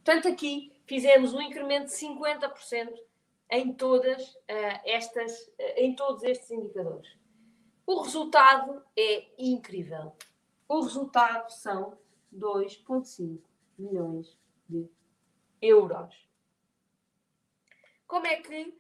Portanto, 0.05 0.29
aqui 0.29 0.73
fizemos 0.87 1.35
um 1.35 1.41
incremento 1.41 1.87
de 1.87 1.93
50% 1.93 2.93
em 3.51 3.73
todas 3.75 4.35
uh, 4.35 4.81
estas, 4.85 5.49
uh, 5.49 5.75
em 5.77 5.95
todos 5.95 6.23
estes 6.23 6.51
indicadores. 6.51 7.09
O 7.87 8.03
resultado 8.03 8.85
é 8.97 9.29
incrível. 9.39 10.17
O 10.69 10.81
resultado 10.81 11.51
são 11.51 11.99
2,5 12.33 13.41
milhões 13.79 14.37
de 14.69 14.89
euros. 15.61 16.29
Como 18.07 18.27
é 18.27 18.37
que, 18.37 18.63
uh, 18.63 18.75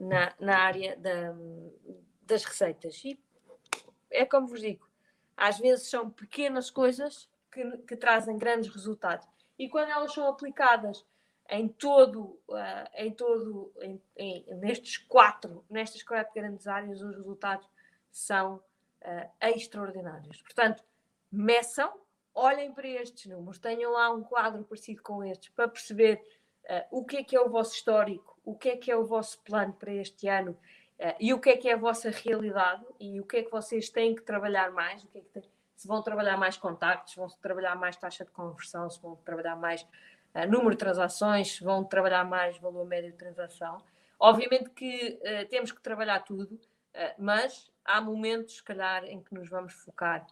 na, 0.00 0.34
na 0.40 0.58
área 0.58 0.96
da, 0.96 1.34
das 2.22 2.44
receitas. 2.44 3.04
E 3.04 3.18
é 4.10 4.24
como 4.24 4.48
vos 4.48 4.60
digo, 4.60 4.88
às 5.36 5.58
vezes 5.58 5.88
são 5.88 6.10
pequenas 6.10 6.70
coisas 6.70 7.28
que, 7.50 7.64
que 7.78 7.96
trazem 7.96 8.36
grandes 8.36 8.72
resultados. 8.72 9.26
E 9.58 9.68
quando 9.68 9.90
elas 9.90 10.12
são 10.12 10.26
aplicadas 10.26 11.06
em 11.48 11.68
todo, 11.68 12.40
uh, 12.48 12.88
em 12.96 13.12
todo 13.12 13.72
em, 13.80 14.02
em, 14.16 14.44
nestes 14.56 14.96
quatro, 14.98 15.64
nestas 15.68 16.02
quatro 16.02 16.32
grandes 16.34 16.66
áreas, 16.66 17.00
os 17.00 17.16
resultados 17.16 17.68
são 18.12 18.56
uh, 18.56 19.30
extraordinários. 19.40 20.42
Portanto, 20.42 20.84
meçam, 21.30 21.92
olhem 22.34 22.72
para 22.72 22.86
estes 22.86 23.26
números, 23.26 23.58
tenham 23.58 23.92
lá 23.92 24.10
um 24.10 24.22
quadro 24.22 24.62
parecido 24.64 25.02
com 25.02 25.24
estes 25.24 25.48
para 25.48 25.66
perceber 25.66 26.22
uh, 26.64 26.98
o 26.98 27.04
que 27.04 27.16
é 27.16 27.24
que 27.24 27.34
é 27.34 27.40
o 27.40 27.48
vosso 27.48 27.74
histórico, 27.74 28.38
o 28.44 28.54
que 28.54 28.68
é 28.68 28.76
que 28.76 28.90
é 28.90 28.96
o 28.96 29.06
vosso 29.06 29.40
plano 29.40 29.72
para 29.72 29.92
este 29.92 30.28
ano 30.28 30.52
uh, 30.52 31.14
e 31.18 31.32
o 31.32 31.40
que 31.40 31.50
é 31.50 31.56
que 31.56 31.68
é 31.68 31.72
a 31.72 31.76
vossa 31.76 32.10
realidade 32.10 32.84
e 33.00 33.18
o 33.18 33.24
que 33.24 33.38
é 33.38 33.42
que 33.42 33.50
vocês 33.50 33.88
têm 33.88 34.14
que 34.14 34.22
trabalhar 34.22 34.70
mais, 34.70 35.02
o 35.02 35.08
que 35.08 35.18
é 35.18 35.22
que 35.22 35.48
se 35.74 35.88
vão 35.88 36.02
trabalhar 36.02 36.36
mais 36.36 36.56
contactos, 36.56 37.14
vão 37.16 37.28
trabalhar 37.40 37.74
mais 37.74 37.96
taxa 37.96 38.24
de 38.24 38.30
conversão, 38.30 38.88
se 38.88 39.00
vão 39.00 39.16
trabalhar 39.16 39.56
mais 39.56 39.82
uh, 40.34 40.46
número 40.48 40.70
de 40.70 40.76
transações, 40.76 41.56
se 41.56 41.64
vão 41.64 41.82
trabalhar 41.82 42.24
mais 42.24 42.58
valor 42.58 42.86
médio 42.86 43.10
de 43.10 43.16
transação. 43.16 43.82
Obviamente 44.20 44.70
que 44.70 45.18
temos 45.50 45.72
que 45.72 45.80
trabalhar 45.80 46.20
tudo, 46.20 46.56
mas 47.18 47.71
há 47.84 48.00
momentos, 48.00 48.56
se 48.56 48.62
calhar, 48.62 49.04
em 49.04 49.22
que 49.22 49.34
nos 49.34 49.48
vamos 49.48 49.72
focar 49.72 50.26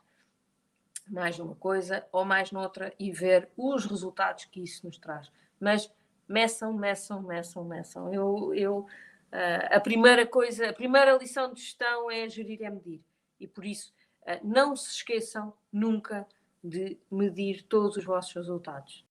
mais 1.08 1.36
numa 1.38 1.54
coisa 1.56 2.06
ou 2.12 2.24
mais 2.24 2.52
noutra 2.52 2.94
e 2.98 3.10
ver 3.10 3.48
os 3.56 3.84
resultados 3.84 4.44
que 4.44 4.62
isso 4.62 4.86
nos 4.86 4.98
traz. 4.98 5.30
Mas 5.58 5.92
meçam, 6.28 6.72
meçam, 6.72 7.22
meçam, 7.22 7.64
meçam. 7.64 8.14
Eu, 8.14 8.54
eu, 8.54 8.78
uh, 8.78 9.76
a 9.76 9.80
primeira 9.80 10.26
coisa, 10.26 10.70
a 10.70 10.72
primeira 10.72 11.16
lição 11.16 11.52
de 11.52 11.60
gestão 11.60 12.10
é 12.10 12.28
gerir 12.28 12.62
é 12.62 12.70
medir. 12.70 13.02
E 13.38 13.46
por 13.46 13.64
isso, 13.64 13.92
uh, 14.22 14.40
não 14.44 14.76
se 14.76 14.90
esqueçam 14.90 15.52
nunca 15.72 16.26
de 16.62 16.96
medir 17.10 17.62
todos 17.64 17.96
os 17.96 18.04
vossos 18.04 18.32
resultados. 18.34 19.04